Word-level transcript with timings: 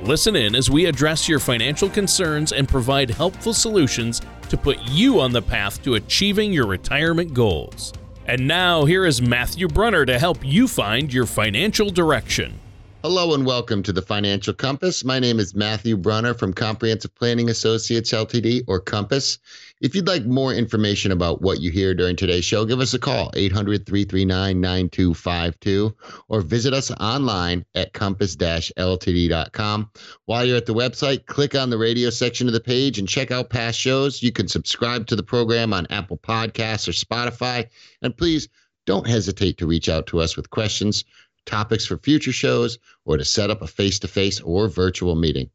Listen 0.00 0.36
in 0.36 0.54
as 0.54 0.70
we 0.70 0.86
address 0.86 1.28
your 1.28 1.40
financial 1.40 1.90
concerns 1.90 2.52
and 2.52 2.68
provide 2.68 3.10
helpful 3.10 3.52
solutions 3.52 4.22
to 4.48 4.56
put 4.56 4.78
you 4.84 5.20
on 5.20 5.32
the 5.32 5.42
path 5.42 5.82
to 5.82 5.94
achieving 5.94 6.52
your 6.52 6.66
retirement 6.68 7.34
goals. 7.34 7.92
And 8.26 8.46
now, 8.46 8.84
here 8.84 9.06
is 9.06 9.20
Matthew 9.20 9.66
Brunner 9.66 10.06
to 10.06 10.18
help 10.18 10.38
you 10.44 10.68
find 10.68 11.12
your 11.12 11.26
financial 11.26 11.90
direction. 11.90 12.60
Hello 13.04 13.32
and 13.32 13.46
welcome 13.46 13.80
to 13.84 13.92
the 13.92 14.02
Financial 14.02 14.52
Compass. 14.52 15.04
My 15.04 15.20
name 15.20 15.38
is 15.38 15.54
Matthew 15.54 15.96
Brunner 15.96 16.34
from 16.34 16.52
Comprehensive 16.52 17.14
Planning 17.14 17.48
Associates 17.48 18.10
Ltd. 18.10 18.64
or 18.66 18.80
Compass. 18.80 19.38
If 19.80 19.94
you'd 19.94 20.08
like 20.08 20.26
more 20.26 20.52
information 20.52 21.12
about 21.12 21.40
what 21.40 21.60
you 21.60 21.70
hear 21.70 21.94
during 21.94 22.16
today's 22.16 22.44
show, 22.44 22.64
give 22.64 22.80
us 22.80 22.94
a 22.94 22.98
call 22.98 23.30
800-339-9252 23.36 25.94
or 26.28 26.40
visit 26.40 26.74
us 26.74 26.90
online 26.90 27.64
at 27.76 27.92
compass-ltd.com. 27.92 29.90
While 30.24 30.44
you're 30.44 30.56
at 30.56 30.66
the 30.66 30.74
website, 30.74 31.26
click 31.26 31.54
on 31.54 31.70
the 31.70 31.78
radio 31.78 32.10
section 32.10 32.48
of 32.48 32.52
the 32.52 32.58
page 32.58 32.98
and 32.98 33.08
check 33.08 33.30
out 33.30 33.48
past 33.48 33.78
shows. 33.78 34.24
You 34.24 34.32
can 34.32 34.48
subscribe 34.48 35.06
to 35.06 35.14
the 35.14 35.22
program 35.22 35.72
on 35.72 35.86
Apple 35.90 36.18
Podcasts 36.18 36.88
or 36.88 36.92
Spotify, 36.92 37.68
and 38.02 38.16
please 38.16 38.48
don't 38.86 39.06
hesitate 39.06 39.56
to 39.58 39.68
reach 39.68 39.88
out 39.88 40.08
to 40.08 40.18
us 40.18 40.36
with 40.36 40.50
questions 40.50 41.04
topics 41.48 41.86
for 41.86 41.98
future 41.98 42.32
shows, 42.32 42.78
or 43.04 43.16
to 43.16 43.24
set 43.24 43.50
up 43.50 43.62
a 43.62 43.66
face 43.66 43.98
to 44.00 44.08
face 44.08 44.40
or 44.40 44.68
virtual 44.68 45.16
meeting. 45.16 45.50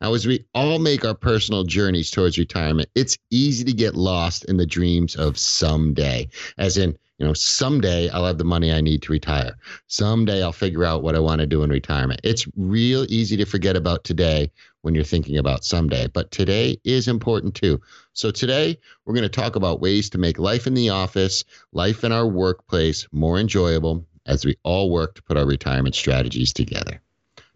Now, 0.00 0.12
as 0.12 0.26
we 0.26 0.44
all 0.54 0.78
make 0.78 1.04
our 1.04 1.14
personal 1.14 1.64
journeys 1.64 2.10
towards 2.10 2.36
retirement, 2.36 2.90
it's 2.94 3.16
easy 3.30 3.64
to 3.64 3.72
get 3.72 3.94
lost 3.94 4.44
in 4.46 4.56
the 4.56 4.66
dreams 4.66 5.14
of 5.14 5.38
someday, 5.38 6.28
as 6.58 6.76
in, 6.76 6.96
you 7.18 7.26
know, 7.26 7.32
someday 7.32 8.08
I'll 8.10 8.26
have 8.26 8.38
the 8.38 8.44
money 8.44 8.72
I 8.72 8.80
need 8.80 9.02
to 9.02 9.12
retire. 9.12 9.56
Someday 9.86 10.42
I'll 10.42 10.52
figure 10.52 10.84
out 10.84 11.02
what 11.02 11.14
I 11.14 11.20
want 11.20 11.40
to 11.40 11.46
do 11.46 11.62
in 11.62 11.70
retirement. 11.70 12.20
It's 12.24 12.46
real 12.56 13.06
easy 13.08 13.36
to 13.36 13.44
forget 13.44 13.76
about 13.76 14.04
today 14.04 14.50
when 14.82 14.94
you're 14.94 15.04
thinking 15.04 15.38
about 15.38 15.64
someday, 15.64 16.08
but 16.08 16.30
today 16.30 16.76
is 16.84 17.08
important 17.08 17.54
too. 17.54 17.80
So, 18.14 18.30
today 18.30 18.78
we're 19.04 19.14
going 19.14 19.22
to 19.22 19.28
talk 19.28 19.56
about 19.56 19.80
ways 19.80 20.10
to 20.10 20.18
make 20.18 20.38
life 20.38 20.66
in 20.66 20.74
the 20.74 20.90
office, 20.90 21.44
life 21.72 22.04
in 22.04 22.12
our 22.12 22.26
workplace 22.26 23.06
more 23.12 23.38
enjoyable 23.38 24.04
as 24.26 24.44
we 24.44 24.56
all 24.62 24.90
work 24.90 25.14
to 25.14 25.22
put 25.22 25.36
our 25.36 25.46
retirement 25.46 25.94
strategies 25.94 26.52
together. 26.52 27.00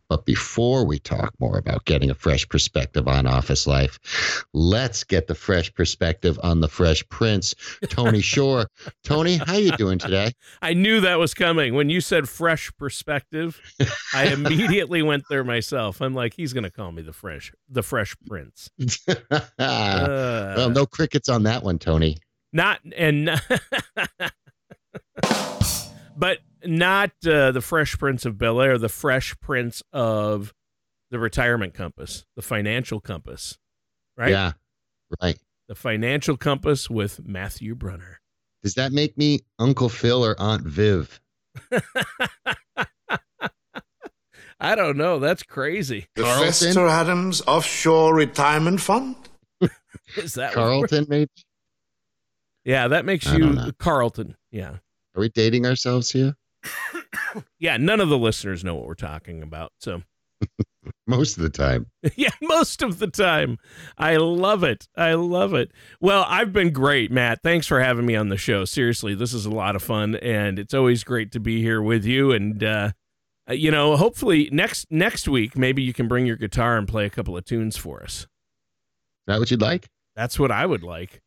But 0.09 0.25
before 0.25 0.87
we 0.87 0.99
talk 0.99 1.35
more 1.39 1.59
about 1.59 1.85
getting 1.85 2.11
a 2.11 2.15
fresh 2.15 2.49
perspective 2.49 3.07
on 3.07 3.27
office 3.27 3.67
life, 3.67 3.99
let's 4.55 5.05
get 5.05 5.27
the 5.27 5.35
fresh 5.35 5.73
perspective 5.75 6.41
on 6.43 6.61
the 6.61 6.69
Fresh 6.69 7.07
Prince, 7.11 7.55
Tony 7.89 8.21
Shore. 8.23 8.69
Tony, 9.05 9.37
how 9.37 9.57
you 9.57 9.73
doing 9.73 9.99
today? 9.99 10.33
I 10.63 10.73
knew 10.73 11.03
that 11.03 11.19
was 11.19 11.35
coming. 11.35 11.75
When 11.75 11.91
you 11.91 12.01
said 12.01 12.27
fresh 12.27 12.73
perspective, 12.79 13.61
I 14.15 14.27
immediately 14.33 15.03
went 15.03 15.25
there 15.29 15.45
myself. 15.45 16.01
I'm 16.01 16.15
like, 16.15 16.33
he's 16.35 16.55
going 16.55 16.65
to 16.65 16.71
call 16.71 16.91
me 16.91 17.03
the 17.03 17.13
fresh, 17.13 17.53
the 17.69 17.83
Fresh 17.83 18.17
Prince. 18.27 18.71
uh, 19.09 19.41
well, 19.59 20.71
no 20.71 20.87
crickets 20.87 21.29
on 21.29 21.43
that 21.43 21.63
one, 21.63 21.79
Tony. 21.79 22.17
Not 22.51 22.81
and. 22.97 23.31
but 26.17 26.39
not 26.65 27.11
uh, 27.27 27.53
the 27.53 27.61
Fresh 27.61 27.99
Prince 27.99 28.25
of 28.25 28.39
Bel 28.39 28.61
Air, 28.61 28.79
the 28.79 28.89
Fresh 28.89 29.39
Prince 29.41 29.83
of 29.93 30.55
the 31.11 31.19
Retirement 31.19 31.75
Compass, 31.75 32.25
the 32.37 32.43
Financial 32.43 33.01
Compass, 33.01 33.59
right? 34.17 34.31
Yeah, 34.31 34.53
right. 35.23 35.39
The 35.69 35.75
Financial 35.75 36.37
Compass 36.37 36.89
with 36.89 37.27
Matthew 37.27 37.75
Brunner. 37.75 38.21
Does 38.63 38.75
that 38.75 38.93
make 38.93 39.17
me 39.17 39.41
Uncle 39.59 39.89
Phil 39.89 40.25
or 40.25 40.35
Aunt 40.41 40.63
Viv? 40.63 41.21
I 44.61 44.75
don't 44.75 44.97
know. 44.97 45.21
That's 45.21 45.45
crazy. 45.45 46.09
The 46.17 46.25
Fester 46.25 46.89
Adams 46.89 47.43
Offshore 47.47 48.15
Retirement 48.15 48.81
Fund? 48.81 49.15
Is 50.17 50.35
that 50.35 50.53
Carlton, 50.53 51.07
maybe? 51.09 51.31
Yeah, 52.65 52.89
that 52.89 53.05
makes 53.05 53.31
you 53.33 53.73
Carlton. 53.79 54.37
Yeah. 54.51 54.79
Are 55.15 55.21
we 55.21 55.29
dating 55.29 55.65
ourselves 55.65 56.11
here? 56.11 56.35
Yeah, 57.59 57.77
none 57.77 58.01
of 58.01 58.09
the 58.09 58.19
listeners 58.19 58.65
know 58.65 58.75
what 58.75 58.87
we're 58.87 58.95
talking 58.95 59.43
about. 59.43 59.73
So 59.79 60.03
most 61.07 61.37
of 61.37 61.43
the 61.43 61.51
time. 61.51 61.87
yeah, 62.17 62.31
most 62.43 62.83
of 62.83 62.99
the 62.99 63.07
time. 63.07 63.59
I 63.97 64.17
love 64.17 64.65
it. 64.65 64.89
I 64.97 65.15
love 65.15 65.55
it. 65.55 65.73
Well, 66.01 66.25
I've 66.29 66.53
been 66.53 66.73
great, 66.73 67.11
Matt. 67.11 67.41
Thanks 67.43 67.67
for 67.67 67.81
having 67.81 68.07
me 68.07 68.17
on 68.17 68.29
the 68.29 68.37
show. 68.37 68.65
Seriously, 68.65 69.15
this 69.15 69.33
is 69.35 69.47
a 69.47 69.51
lot 69.51 69.77
of 69.77 69.83
fun 69.83 70.17
and 70.17 70.59
it's 70.59 70.75
always 70.75 71.05
great 71.05 71.33
to 71.33 71.41
be 71.41 71.63
here 71.63 71.83
with 71.83 72.05
you 72.05 72.33
and 72.33 72.63
uh, 72.63 72.93
uh 73.49 73.53
you 73.53 73.71
know, 73.71 73.97
hopefully 73.97 74.49
next 74.53 74.87
next 74.91 75.29
week 75.29 75.57
maybe 75.57 75.83
you 75.83 75.93
can 75.93 76.09
bring 76.09 76.27
your 76.27 76.37
guitar 76.37 76.77
and 76.77 76.87
play 76.87 77.07
a 77.07 77.11
couple 77.11 77.37
of 77.37 77.45
tunes 77.45 77.77
for 77.77 78.03
us. 78.03 78.21
Is 78.21 78.27
that 79.27 79.39
what 79.39 79.51
you'd 79.51 79.61
like? 79.61 79.89
That's 80.17 80.39
what 80.39 80.51
I 80.51 80.67
would 80.67 80.83
like. 80.83 81.21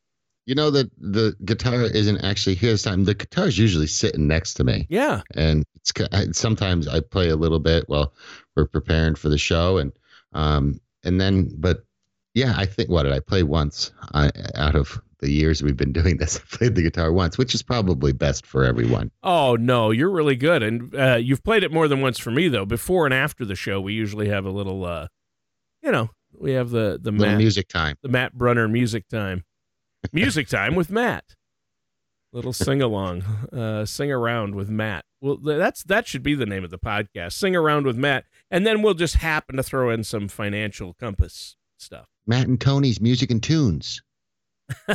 You 0.46 0.56
know 0.56 0.72
that 0.72 0.90
the 0.98 1.36
guitar 1.46 1.84
isn't 1.84 2.18
actually 2.24 2.56
here 2.56 2.72
this 2.72 2.82
time. 2.82 3.06
The 3.06 3.14
guitar 3.14 3.48
is 3.48 3.58
usually 3.58 3.88
sitting 3.88 4.28
next 4.28 4.56
to 4.56 4.64
me. 4.64 4.88
Yeah, 4.90 5.22
and 5.36 5.64
it's 5.76 6.38
sometimes 6.38 6.88
I 6.88 7.00
play 7.00 7.30
a 7.30 7.36
little 7.36 7.60
bit 7.60 7.88
while 7.88 8.14
we're 8.56 8.66
preparing 8.66 9.16
for 9.16 9.30
the 9.30 9.38
show, 9.38 9.78
and 9.78 9.92
um, 10.34 10.80
and 11.04 11.22
then 11.22 11.52
but 11.58 11.84
yeah, 12.34 12.54
I 12.58 12.66
think 12.66 12.90
what 12.90 13.04
did 13.04 13.14
I 13.14 13.20
play 13.20 13.44
once 13.44 13.92
uh, 14.14 14.32
out 14.56 14.76
of 14.76 15.02
the 15.20 15.32
years 15.32 15.62
we've 15.62 15.78
been 15.78 15.92
doing 15.92 16.18
this? 16.18 16.38
I 16.54 16.58
played 16.58 16.76
the 16.76 16.82
guitar 16.82 17.12
once, 17.12 17.38
which 17.38 17.54
is 17.54 17.62
probably 17.62 18.14
best 18.14 18.46
for 18.46 18.64
everyone. 18.64 19.12
Oh 19.24 19.56
no, 19.56 19.92
you're 19.92 20.12
really 20.12 20.36
good, 20.36 20.64
and 20.64 20.96
uh, 20.96 21.18
you've 21.18 21.44
played 21.44 21.64
it 21.64 21.72
more 21.72 21.88
than 21.88 22.02
once 22.02 22.18
for 22.18 22.32
me 22.32 22.48
though. 22.48 22.66
Before 22.66 23.06
and 23.06 23.14
after 23.14 23.46
the 23.46 23.56
show, 23.56 23.80
we 23.80 23.94
usually 23.94 24.30
have 24.30 24.46
a 24.46 24.52
little, 24.52 24.86
uh, 24.86 25.08
you 25.84 25.92
know, 25.92 26.10
we 26.40 26.54
have 26.54 26.70
the 26.70 27.00
the 27.02 27.12
Matt, 27.12 27.38
music 27.38 27.68
time, 27.68 27.96
the 28.02 28.10
Matt 28.10 28.34
Brunner 28.34 28.68
music 28.68 29.08
time. 29.08 29.44
Music 30.12 30.48
time 30.48 30.76
with 30.76 30.90
Matt. 30.90 31.36
Little 32.34 32.54
sing 32.54 32.82
along, 32.82 33.24
uh, 33.52 33.86
sing 33.86 34.12
around 34.12 34.56
with 34.56 34.70
Matt. 34.70 35.04
Well, 35.20 35.38
that's 35.38 35.84
that 35.84 36.08
should 36.08 36.24
be 36.24 36.34
the 36.34 36.46
name 36.46 36.64
of 36.64 36.72
the 36.72 36.80
podcast. 36.80 37.34
Sing 37.34 37.56
around 37.56 37.86
with 37.86 37.98
Matt, 37.98 38.24
and 38.50 38.66
then 38.66 38.82
we'll 38.82 38.94
just 38.94 39.16
happen 39.16 39.58
to 39.58 39.64
throw 39.64 39.90
in 39.90 40.04
some 40.06 40.30
financial 40.30 40.94
compass 40.94 41.58
stuff. 41.78 42.08
Matt 42.26 42.48
and 42.48 42.60
Tony's 42.60 43.02
music 43.02 43.32
and 43.32 43.44
tunes. 43.44 44.02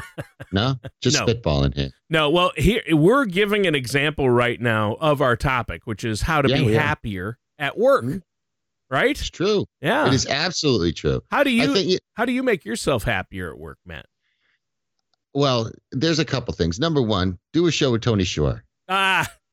no, 0.52 0.76
just 1.02 1.20
no. 1.20 1.26
spitballing 1.26 1.74
here. 1.74 1.90
No, 2.08 2.30
well, 2.30 2.52
here 2.56 2.80
we're 2.90 3.26
giving 3.26 3.66
an 3.66 3.74
example 3.74 4.30
right 4.30 4.60
now 4.60 4.96
of 5.00 5.20
our 5.20 5.36
topic, 5.36 5.86
which 5.86 6.04
is 6.04 6.22
how 6.22 6.40
to 6.40 6.48
yeah, 6.48 6.56
be 6.56 6.72
happier 6.72 7.38
at 7.58 7.76
work. 7.76 8.04
Mm-hmm. 8.04 8.18
Right? 8.88 9.10
It's 9.10 9.30
true. 9.30 9.66
Yeah, 9.82 10.06
it 10.06 10.14
is 10.14 10.26
absolutely 10.26 10.92
true. 10.92 11.20
How 11.30 11.42
do 11.42 11.50
you, 11.50 11.74
you 11.74 11.98
how 12.14 12.24
do 12.24 12.32
you 12.32 12.44
make 12.44 12.64
yourself 12.64 13.02
happier 13.02 13.50
at 13.50 13.58
work, 13.58 13.78
Matt? 13.84 14.06
Well, 15.36 15.70
there's 15.92 16.18
a 16.18 16.24
couple 16.24 16.54
things. 16.54 16.80
Number 16.80 17.02
one, 17.02 17.38
do 17.52 17.66
a 17.66 17.70
show 17.70 17.92
with 17.92 18.00
Tony 18.00 18.24
Shore. 18.24 18.64
Ah. 18.88 19.30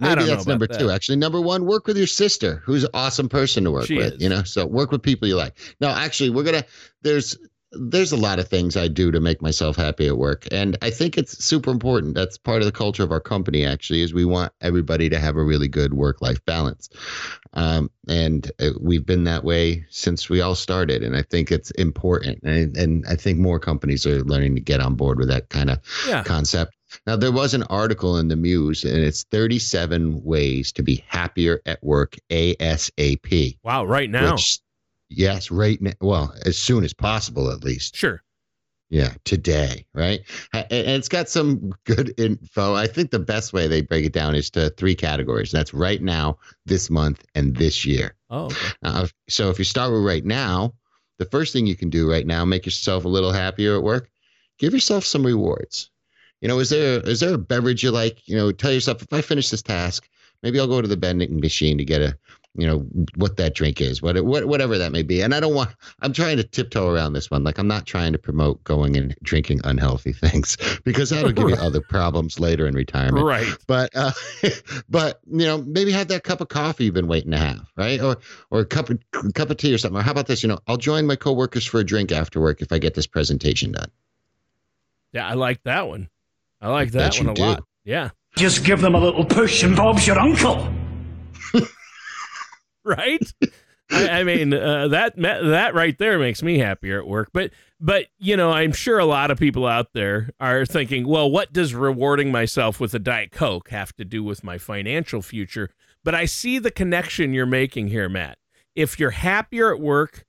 Maybe 0.00 0.24
that's 0.24 0.46
number 0.46 0.66
that. 0.66 0.78
two. 0.78 0.90
Actually, 0.90 1.16
number 1.16 1.38
one, 1.38 1.66
work 1.66 1.86
with 1.86 1.98
your 1.98 2.06
sister, 2.06 2.62
who's 2.64 2.84
an 2.84 2.90
awesome 2.94 3.28
person 3.28 3.64
to 3.64 3.70
work 3.70 3.84
she 3.84 3.98
with. 3.98 4.14
Is. 4.14 4.22
You 4.22 4.30
know, 4.30 4.42
so 4.42 4.64
work 4.64 4.90
with 4.90 5.02
people 5.02 5.28
you 5.28 5.36
like. 5.36 5.58
No, 5.82 5.88
actually, 5.88 6.30
we're 6.30 6.44
gonna. 6.44 6.64
There's 7.02 7.36
there's 7.72 8.12
a 8.12 8.16
lot 8.16 8.38
of 8.38 8.48
things 8.48 8.76
I 8.76 8.88
do 8.88 9.10
to 9.10 9.20
make 9.20 9.42
myself 9.42 9.76
happy 9.76 10.06
at 10.06 10.16
work. 10.16 10.48
And 10.50 10.76
I 10.80 10.90
think 10.90 11.18
it's 11.18 11.42
super 11.44 11.70
important. 11.70 12.14
That's 12.14 12.38
part 12.38 12.62
of 12.62 12.66
the 12.66 12.72
culture 12.72 13.02
of 13.02 13.12
our 13.12 13.20
company, 13.20 13.64
actually, 13.64 14.00
is 14.00 14.14
we 14.14 14.24
want 14.24 14.52
everybody 14.60 15.08
to 15.10 15.18
have 15.18 15.36
a 15.36 15.42
really 15.42 15.68
good 15.68 15.94
work 15.94 16.22
life 16.22 16.42
balance. 16.46 16.88
Um, 17.52 17.90
and 18.08 18.50
uh, 18.60 18.70
we've 18.80 19.04
been 19.04 19.24
that 19.24 19.44
way 19.44 19.84
since 19.90 20.30
we 20.30 20.40
all 20.40 20.54
started. 20.54 21.02
And 21.02 21.14
I 21.14 21.22
think 21.22 21.52
it's 21.52 21.70
important. 21.72 22.42
And, 22.42 22.76
and 22.76 23.04
I 23.06 23.16
think 23.16 23.38
more 23.38 23.60
companies 23.60 24.06
are 24.06 24.24
learning 24.24 24.54
to 24.54 24.60
get 24.60 24.80
on 24.80 24.94
board 24.94 25.18
with 25.18 25.28
that 25.28 25.50
kind 25.50 25.70
of 25.70 25.78
yeah. 26.06 26.24
concept. 26.24 26.74
Now, 27.06 27.16
there 27.16 27.32
was 27.32 27.52
an 27.52 27.64
article 27.64 28.16
in 28.16 28.28
the 28.28 28.36
Muse, 28.36 28.82
and 28.82 28.96
it's 28.96 29.24
37 29.24 30.24
ways 30.24 30.72
to 30.72 30.82
be 30.82 31.04
happier 31.06 31.60
at 31.66 31.82
work 31.84 32.16
ASAP. 32.30 33.58
Wow, 33.62 33.84
right 33.84 34.08
now. 34.08 34.36
Which, 34.36 34.60
Yes, 35.10 35.50
right 35.50 35.80
now. 35.80 35.92
Well, 36.00 36.34
as 36.44 36.58
soon 36.58 36.84
as 36.84 36.92
possible, 36.92 37.50
at 37.50 37.64
least. 37.64 37.96
Sure. 37.96 38.22
Yeah, 38.90 39.12
today, 39.24 39.84
right? 39.92 40.20
And 40.54 40.66
it's 40.70 41.08
got 41.08 41.28
some 41.28 41.74
good 41.84 42.14
info. 42.16 42.74
I 42.74 42.86
think 42.86 43.10
the 43.10 43.18
best 43.18 43.52
way 43.52 43.66
they 43.66 43.82
break 43.82 44.06
it 44.06 44.14
down 44.14 44.34
is 44.34 44.48
to 44.50 44.70
three 44.70 44.94
categories. 44.94 45.52
That's 45.52 45.74
right 45.74 46.00
now, 46.00 46.38
this 46.64 46.88
month, 46.88 47.22
and 47.34 47.54
this 47.54 47.84
year. 47.84 48.14
Oh, 48.30 48.46
okay. 48.46 48.72
Uh, 48.82 49.06
so 49.28 49.50
if 49.50 49.58
you 49.58 49.66
start 49.66 49.92
with 49.92 50.04
right 50.04 50.24
now, 50.24 50.72
the 51.18 51.26
first 51.26 51.52
thing 51.52 51.66
you 51.66 51.76
can 51.76 51.90
do 51.90 52.10
right 52.10 52.26
now, 52.26 52.46
make 52.46 52.64
yourself 52.64 53.04
a 53.04 53.08
little 53.08 53.32
happier 53.32 53.76
at 53.76 53.82
work. 53.82 54.08
Give 54.58 54.72
yourself 54.72 55.04
some 55.04 55.24
rewards. 55.24 55.90
You 56.40 56.48
know, 56.48 56.58
is 56.58 56.70
there 56.70 57.00
is 57.00 57.20
there 57.20 57.34
a 57.34 57.38
beverage 57.38 57.82
you 57.82 57.90
like? 57.90 58.26
You 58.26 58.36
know, 58.36 58.52
tell 58.52 58.72
yourself 58.72 59.02
if 59.02 59.12
I 59.12 59.20
finish 59.20 59.50
this 59.50 59.62
task, 59.62 60.08
maybe 60.42 60.58
I'll 60.58 60.66
go 60.66 60.80
to 60.80 60.88
the 60.88 60.96
vending 60.96 61.40
machine 61.40 61.76
to 61.78 61.84
get 61.84 62.00
a 62.00 62.16
you 62.58 62.66
know 62.66 62.80
what 63.14 63.36
that 63.36 63.54
drink 63.54 63.80
is 63.80 64.02
what, 64.02 64.22
what 64.24 64.46
whatever 64.46 64.76
that 64.76 64.90
may 64.90 65.04
be. 65.04 65.22
And 65.22 65.32
i 65.32 65.38
don't 65.38 65.54
want 65.54 65.70
i'm 66.00 66.12
trying 66.12 66.36
to 66.38 66.42
tiptoe 66.42 66.88
around 66.88 67.12
this 67.12 67.30
one. 67.30 67.44
Like 67.44 67.58
i'm 67.58 67.68
not 67.68 67.86
trying 67.86 68.12
to 68.12 68.18
promote 68.18 68.62
going 68.64 68.96
and 68.96 69.14
drinking 69.22 69.60
unhealthy 69.62 70.12
things 70.24 70.56
because 70.84 71.10
that'll 71.10 71.32
give 71.32 71.48
you 71.48 71.54
other 71.54 71.80
problems 71.80 72.40
later 72.40 72.66
in 72.66 72.74
retirement. 72.74 73.24
Right. 73.24 73.46
But 73.68 73.94
uh 73.94 74.10
but 74.88 75.20
you 75.30 75.46
know 75.46 75.58
maybe 75.58 75.92
have 75.92 76.08
that 76.08 76.24
cup 76.24 76.40
of 76.40 76.48
coffee 76.48 76.84
you've 76.84 76.94
been 76.94 77.06
waiting 77.06 77.30
to 77.30 77.38
have 77.38 77.64
right? 77.76 78.00
Or 78.00 78.18
or 78.50 78.60
a 78.60 78.66
cup 78.66 78.90
of 78.90 79.00
cup 79.34 79.50
of 79.50 79.56
tea 79.56 79.72
or 79.72 79.78
something. 79.78 80.00
Or 80.00 80.02
how 80.02 80.10
about 80.10 80.26
this? 80.26 80.42
You 80.42 80.48
know 80.48 80.58
i'll 80.66 80.76
join 80.76 81.06
my 81.06 81.16
coworkers 81.16 81.64
for 81.64 81.78
a 81.78 81.84
drink 81.84 82.10
after 82.10 82.40
work 82.40 82.60
if 82.60 82.72
i 82.72 82.78
get 82.78 82.94
this 82.94 83.06
presentation 83.06 83.70
done. 83.70 83.90
Yeah 85.12 85.28
i 85.28 85.34
like 85.34 85.62
that 85.62 85.86
one. 85.86 86.08
I 86.60 86.70
like 86.70 86.90
that 86.92 87.16
one 87.18 87.28
a 87.28 87.34
do. 87.34 87.42
lot. 87.42 87.64
Yeah. 87.84 88.10
Just 88.36 88.64
give 88.64 88.80
them 88.80 88.96
a 88.96 89.00
little 89.00 89.24
push 89.24 89.62
and 89.62 89.76
bob's 89.76 90.06
your 90.08 90.18
uncle 90.18 90.68
right? 92.88 93.32
I, 93.90 94.20
I, 94.20 94.24
mean, 94.24 94.52
uh, 94.52 94.88
that 94.88 95.16
that 95.16 95.74
right 95.74 95.96
there 95.96 96.18
makes 96.18 96.42
me 96.42 96.58
happier 96.58 96.98
at 96.98 97.06
work. 97.06 97.30
But 97.32 97.52
but 97.80 98.06
you 98.18 98.36
know, 98.36 98.50
I'm 98.50 98.72
sure 98.72 98.98
a 98.98 99.06
lot 99.06 99.30
of 99.30 99.38
people 99.38 99.66
out 99.66 99.92
there 99.94 100.30
are 100.40 100.66
thinking, 100.66 101.06
well, 101.06 101.30
what 101.30 101.52
does 101.52 101.74
rewarding 101.74 102.30
myself 102.30 102.80
with 102.80 102.92
a 102.94 102.98
diet 102.98 103.32
coke 103.32 103.70
have 103.70 103.94
to 103.96 104.04
do 104.04 104.22
with 104.22 104.44
my 104.44 104.58
financial 104.58 105.22
future? 105.22 105.70
But 106.04 106.14
I 106.14 106.26
see 106.26 106.58
the 106.58 106.70
connection 106.70 107.32
you're 107.32 107.46
making 107.46 107.88
here, 107.88 108.08
Matt. 108.08 108.38
If 108.74 109.00
you're 109.00 109.10
happier 109.10 109.74
at 109.74 109.80
work, 109.80 110.24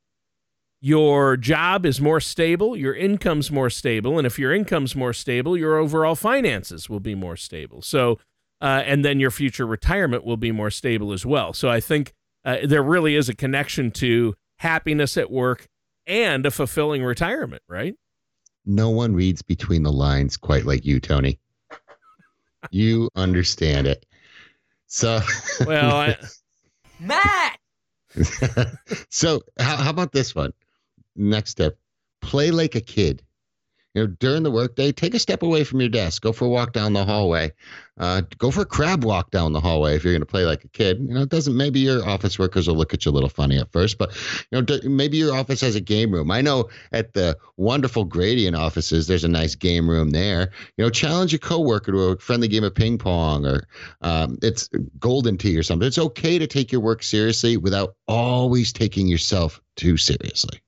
your 0.82 1.36
job 1.36 1.86
is 1.86 2.00
more 2.00 2.22
stable, 2.22 2.76
your 2.76 2.96
income's 2.96 3.52
more 3.52 3.70
stable, 3.70 4.18
and 4.18 4.26
if 4.26 4.40
your 4.40 4.54
income's 4.54 4.96
more 4.96 5.14
stable, 5.14 5.58
your 5.58 5.78
overall 5.78 6.16
finances 6.16 6.90
will 6.90 7.02
be 7.02 7.16
more 7.16 7.36
stable. 7.36 7.82
So, 7.82 8.18
uh, 8.62 8.84
and 8.86 9.04
then 9.04 9.20
your 9.20 9.32
future 9.32 9.68
retirement 9.68 10.24
will 10.24 10.38
be 10.38 10.52
more 10.52 10.72
stable 10.72 11.12
as 11.12 11.26
well. 11.26 11.54
So 11.54 11.70
I 11.70 11.82
think 11.82 12.14
uh, 12.46 12.58
there 12.64 12.84
really 12.84 13.16
is 13.16 13.30
a 13.30 13.36
connection 13.36 13.92
to 13.92 14.36
happiness 14.58 15.18
at 15.18 15.32
work 15.32 15.68
and 16.08 16.46
a 16.46 16.52
fulfilling 16.52 17.04
retirement, 17.04 17.62
right? 17.68 17.96
No 18.66 18.90
one 18.90 19.14
reads 19.14 19.42
between 19.42 19.84
the 19.84 19.92
lines 19.92 20.38
quite 20.38 20.66
like 20.66 20.86
you, 20.86 21.00
Tony. 21.00 21.40
you 22.72 23.10
understand 23.16 23.88
it. 23.88 24.06
So, 24.88 25.22
well, 25.66 25.96
I... 25.96 26.18
Matt. 27.00 27.60
so, 29.10 29.42
how, 29.60 29.78
how 29.78 29.90
about 29.90 30.12
this 30.12 30.34
one? 30.34 30.52
Next 31.16 31.52
step 31.52 31.78
play 32.22 32.52
like 32.52 32.76
a 32.76 32.82
kid 32.82 33.24
you 33.96 34.04
know, 34.04 34.08
during 34.20 34.44
the 34.44 34.52
workday, 34.52 34.92
take 34.92 35.16
a 35.16 35.20
step 35.20 35.42
away 35.42 35.64
from 35.64 35.80
your 35.80 35.90
desk. 35.90 36.22
Go 36.22 36.32
for 36.32 36.46
a 36.46 36.50
walk 36.50 36.74
down 36.74 36.94
the 36.94 37.06
hallway. 37.06 37.52
Uh, 37.98 38.22
go 38.38 38.52
for 38.52 38.62
a 38.62 38.66
crab 38.66 39.04
walk 39.04 39.32
down 39.32 39.52
the 39.52 39.60
hallway 39.60 39.96
if 39.96 40.04
you're 40.04 40.14
going 40.14 40.22
to 40.22 40.26
play 40.26 40.46
like 40.46 40.64
a 40.64 40.68
kid. 40.70 41.00
You 41.00 41.16
know, 41.16 41.22
it 41.22 41.30
doesn't. 41.30 41.58
Maybe 41.58 41.80
your 41.80 42.08
office 42.08 42.38
workers 42.38 42.68
will 42.68 42.76
look 42.76 42.94
at 42.94 43.04
you 43.04 43.12
a 43.12 43.14
little 43.14 43.30
funny 43.30 43.58
at 43.58 43.72
first, 43.72 43.98
but 43.98 44.16
you 44.52 44.62
know, 44.62 44.80
maybe 44.84 45.18
your 45.18 45.36
office 45.36 45.60
has 45.62 45.76
a 45.76 45.82
game 45.82 46.12
room. 46.12 46.30
I 46.32 46.42
know 46.42 46.70
at 46.92 47.14
the 47.14 47.38
wonderful 47.58 48.06
Gradient 48.06 48.56
offices, 48.56 49.08
there's 49.08 49.24
a 49.24 49.30
nice 49.30 49.56
game 49.56 49.90
room 49.90 50.12
there. 50.12 50.52
You 50.78 50.86
know, 50.86 50.90
challenge 50.90 51.34
a 51.34 51.40
coworker 51.40 51.92
to 51.92 52.00
a 52.00 52.18
friendly 52.20 52.48
game 52.48 52.64
of 52.64 52.76
ping 52.76 53.00
pong 53.00 53.46
or 53.46 53.68
um, 54.02 54.38
it's 54.44 54.70
Golden 55.00 55.38
Tee 55.38 55.58
or 55.58 55.64
something. 55.64 55.88
It's 55.88 55.98
okay 55.98 56.38
to 56.38 56.48
take 56.48 56.72
your 56.72 56.82
work 56.82 57.02
seriously 57.02 57.58
without 57.58 57.96
always 58.08 58.72
taking 58.72 59.08
yourself 59.08 59.60
too 59.76 59.98
seriously. 59.98 60.62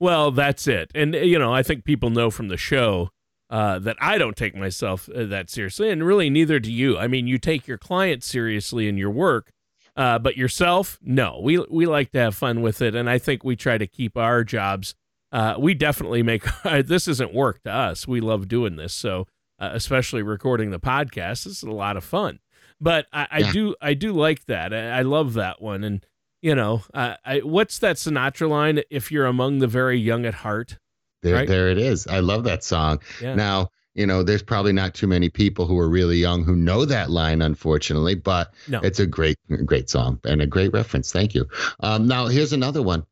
Well, 0.00 0.30
that's 0.30 0.66
it. 0.66 0.90
And, 0.94 1.14
uh, 1.14 1.18
you 1.18 1.38
know, 1.38 1.52
I 1.52 1.62
think 1.62 1.84
people 1.84 2.10
know 2.10 2.30
from 2.30 2.48
the 2.48 2.56
show 2.56 3.10
uh, 3.50 3.78
that 3.80 3.96
I 4.00 4.18
don't 4.18 4.36
take 4.36 4.54
myself 4.54 5.08
uh, 5.08 5.24
that 5.24 5.50
seriously, 5.50 5.90
and 5.90 6.04
really 6.04 6.30
neither 6.30 6.60
do 6.60 6.72
you. 6.72 6.98
I 6.98 7.06
mean, 7.08 7.26
you 7.26 7.38
take 7.38 7.66
your 7.66 7.78
clients 7.78 8.26
seriously 8.26 8.88
in 8.88 8.98
your 8.98 9.10
work, 9.10 9.50
uh, 9.96 10.18
but 10.18 10.36
yourself, 10.36 10.98
no. 11.02 11.40
We 11.42 11.58
we 11.70 11.86
like 11.86 12.12
to 12.12 12.18
have 12.20 12.34
fun 12.34 12.60
with 12.60 12.82
it, 12.82 12.94
and 12.94 13.08
I 13.08 13.18
think 13.18 13.44
we 13.44 13.56
try 13.56 13.78
to 13.78 13.86
keep 13.86 14.16
our 14.16 14.44
jobs. 14.44 14.94
Uh, 15.32 15.54
we 15.58 15.74
definitely 15.74 16.22
make 16.22 16.44
this 16.84 17.08
isn't 17.08 17.34
work 17.34 17.62
to 17.62 17.72
us. 17.72 18.06
We 18.06 18.20
love 18.20 18.48
doing 18.48 18.76
this, 18.76 18.92
so 18.92 19.26
uh, 19.58 19.70
especially 19.72 20.22
recording 20.22 20.70
the 20.70 20.80
podcast, 20.80 21.44
this 21.44 21.46
is 21.46 21.62
a 21.62 21.70
lot 21.70 21.96
of 21.96 22.04
fun. 22.04 22.40
But 22.80 23.06
I, 23.12 23.26
I 23.30 23.38
yeah. 23.38 23.52
do 23.52 23.74
I 23.80 23.94
do 23.94 24.12
like 24.12 24.44
that. 24.44 24.74
I, 24.74 24.98
I 24.98 25.02
love 25.02 25.34
that 25.34 25.62
one, 25.62 25.84
and 25.84 26.04
you 26.40 26.54
know, 26.54 26.82
uh, 26.94 27.14
I, 27.24 27.38
what's 27.40 27.78
that 27.80 27.96
Sinatra 27.96 28.48
line? 28.48 28.82
If 28.90 29.10
you're 29.10 29.26
among 29.26 29.58
the 29.58 29.66
very 29.66 29.98
young 29.98 30.26
at 30.26 30.34
heart, 30.34 30.78
there, 31.22 31.34
right? 31.34 31.48
there 31.48 31.68
it 31.70 31.78
is. 31.78 32.06
I 32.06 32.20
love 32.20 32.44
that 32.44 32.62
song. 32.62 33.00
Yeah. 33.20 33.34
Now, 33.34 33.70
you 33.94 34.06
know, 34.06 34.22
there's 34.22 34.42
probably 34.42 34.72
not 34.72 34.94
too 34.94 35.08
many 35.08 35.28
people 35.28 35.66
who 35.66 35.76
are 35.78 35.88
really 35.88 36.18
young 36.18 36.44
who 36.44 36.54
know 36.54 36.84
that 36.84 37.10
line, 37.10 37.42
unfortunately, 37.42 38.14
but 38.14 38.54
no. 38.68 38.80
it's 38.80 39.00
a 39.00 39.06
great, 39.06 39.36
great 39.64 39.90
song 39.90 40.20
and 40.24 40.40
a 40.40 40.46
great 40.46 40.72
reference. 40.72 41.12
Thank 41.12 41.34
you. 41.34 41.48
Um, 41.80 42.06
now, 42.06 42.28
here's 42.28 42.52
another 42.52 42.82
one. 42.82 43.04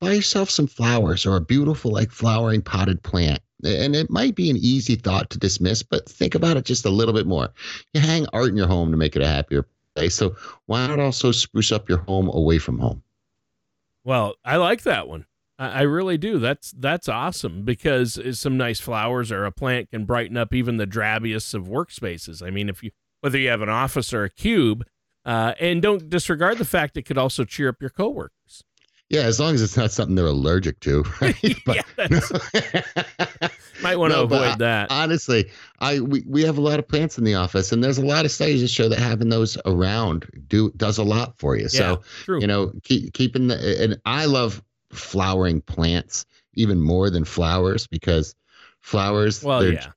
Buy 0.00 0.12
yourself 0.12 0.50
some 0.50 0.66
flowers 0.66 1.24
or 1.24 1.36
a 1.36 1.40
beautiful, 1.40 1.92
like 1.92 2.10
flowering 2.10 2.60
potted 2.60 3.02
plant. 3.02 3.40
And 3.64 3.96
it 3.96 4.10
might 4.10 4.36
be 4.36 4.50
an 4.50 4.56
easy 4.58 4.94
thought 4.94 5.30
to 5.30 5.38
dismiss, 5.38 5.82
but 5.82 6.08
think 6.08 6.36
about 6.36 6.56
it 6.56 6.64
just 6.64 6.84
a 6.84 6.90
little 6.90 7.14
bit 7.14 7.26
more. 7.26 7.48
You 7.92 8.00
hang 8.00 8.26
art 8.32 8.50
in 8.50 8.56
your 8.56 8.68
home 8.68 8.92
to 8.92 8.96
make 8.96 9.16
it 9.16 9.22
a 9.22 9.26
happier 9.26 9.66
so 10.06 10.36
why 10.66 10.86
not 10.86 11.00
also 11.00 11.32
spruce 11.32 11.72
up 11.72 11.88
your 11.88 11.98
home 11.98 12.28
away 12.28 12.58
from 12.58 12.78
home? 12.78 13.02
Well, 14.04 14.36
I 14.44 14.56
like 14.56 14.82
that 14.82 15.08
one. 15.08 15.26
I, 15.58 15.82
really 15.82 16.16
do. 16.18 16.38
That's 16.38 16.70
that's 16.70 17.08
awesome 17.08 17.64
because 17.64 18.20
some 18.38 18.56
nice 18.56 18.78
flowers 18.78 19.32
or 19.32 19.44
a 19.44 19.50
plant 19.50 19.90
can 19.90 20.04
brighten 20.04 20.36
up 20.36 20.54
even 20.54 20.76
the 20.76 20.86
drabbiest 20.86 21.52
of 21.52 21.66
workspaces. 21.66 22.46
I 22.46 22.50
mean, 22.50 22.68
if 22.68 22.84
you 22.84 22.92
whether 23.22 23.38
you 23.38 23.48
have 23.48 23.62
an 23.62 23.68
office 23.68 24.14
or 24.14 24.22
a 24.22 24.30
cube, 24.30 24.86
uh, 25.24 25.54
and 25.58 25.82
don't 25.82 26.08
disregard 26.08 26.58
the 26.58 26.64
fact 26.64 26.96
it 26.96 27.02
could 27.02 27.18
also 27.18 27.44
cheer 27.44 27.68
up 27.68 27.80
your 27.80 27.90
coworkers. 27.90 28.62
Yeah, 29.10 29.22
as 29.22 29.40
long 29.40 29.54
as 29.54 29.62
it's 29.62 29.76
not 29.76 29.90
something 29.90 30.14
they're 30.14 30.26
allergic 30.26 30.80
to. 30.80 31.04
Right? 31.20 31.34
But, 31.64 31.84
might 33.82 33.96
want 33.96 34.12
to 34.12 34.18
no, 34.18 34.24
avoid 34.24 34.58
that. 34.58 34.90
Honestly, 34.90 35.50
I 35.78 36.00
we, 36.00 36.24
we 36.26 36.42
have 36.42 36.58
a 36.58 36.60
lot 36.60 36.78
of 36.78 36.88
plants 36.88 37.16
in 37.16 37.24
the 37.24 37.34
office, 37.34 37.70
and 37.72 37.82
there's 37.82 37.98
a 37.98 38.04
lot 38.04 38.24
of 38.24 38.30
studies 38.30 38.60
that 38.60 38.68
show 38.68 38.88
that 38.88 38.98
having 38.98 39.28
those 39.28 39.56
around 39.64 40.26
do 40.48 40.72
does 40.76 40.98
a 40.98 41.04
lot 41.04 41.38
for 41.38 41.56
you. 41.56 41.62
Yeah, 41.62 41.68
so 41.68 42.02
true. 42.24 42.40
you 42.40 42.46
know, 42.46 42.72
keep, 42.82 43.12
keeping 43.12 43.48
the 43.48 43.82
and 43.82 44.00
I 44.04 44.24
love 44.26 44.62
flowering 44.90 45.60
plants 45.60 46.26
even 46.54 46.80
more 46.80 47.08
than 47.08 47.24
flowers 47.24 47.86
because 47.86 48.34
flowers. 48.80 49.42
Well, 49.42 49.64
yeah 49.64 49.90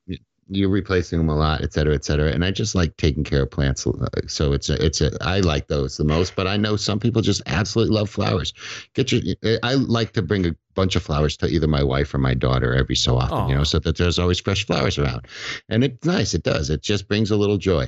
you're 0.53 0.69
replacing 0.69 1.17
them 1.17 1.29
a 1.29 1.35
lot, 1.35 1.61
et 1.61 1.71
cetera, 1.71 1.95
et 1.95 2.03
cetera. 2.03 2.29
And 2.31 2.43
I 2.43 2.51
just 2.51 2.75
like 2.75 2.97
taking 2.97 3.23
care 3.23 3.43
of 3.43 3.51
plants. 3.51 3.87
Uh, 3.87 4.07
so 4.27 4.51
it's 4.51 4.69
a, 4.69 4.85
it's 4.85 4.99
a, 4.99 5.11
I 5.21 5.39
like 5.39 5.67
those 5.67 5.95
the 5.95 6.03
most, 6.03 6.35
but 6.35 6.45
I 6.45 6.57
know 6.57 6.75
some 6.75 6.99
people 6.99 7.21
just 7.21 7.41
absolutely 7.45 7.95
love 7.95 8.09
flowers. 8.09 8.53
Get 8.93 9.11
your, 9.11 9.21
I 9.63 9.75
like 9.75 10.11
to 10.13 10.21
bring 10.21 10.45
a 10.45 10.55
bunch 10.75 10.95
of 10.95 11.03
flowers 11.03 11.37
to 11.37 11.47
either 11.47 11.67
my 11.67 11.83
wife 11.83 12.13
or 12.13 12.17
my 12.17 12.33
daughter 12.33 12.75
every 12.75 12.95
so 12.95 13.17
often, 13.17 13.37
Aww. 13.37 13.49
you 13.49 13.55
know, 13.55 13.63
so 13.63 13.79
that 13.79 13.95
there's 13.97 14.19
always 14.19 14.41
fresh 14.41 14.65
flowers 14.65 14.97
around. 14.97 15.25
And 15.69 15.83
it's 15.85 16.05
nice. 16.05 16.33
It 16.33 16.43
does. 16.43 16.69
It 16.69 16.81
just 16.81 17.07
brings 17.07 17.31
a 17.31 17.37
little 17.37 17.57
joy. 17.57 17.87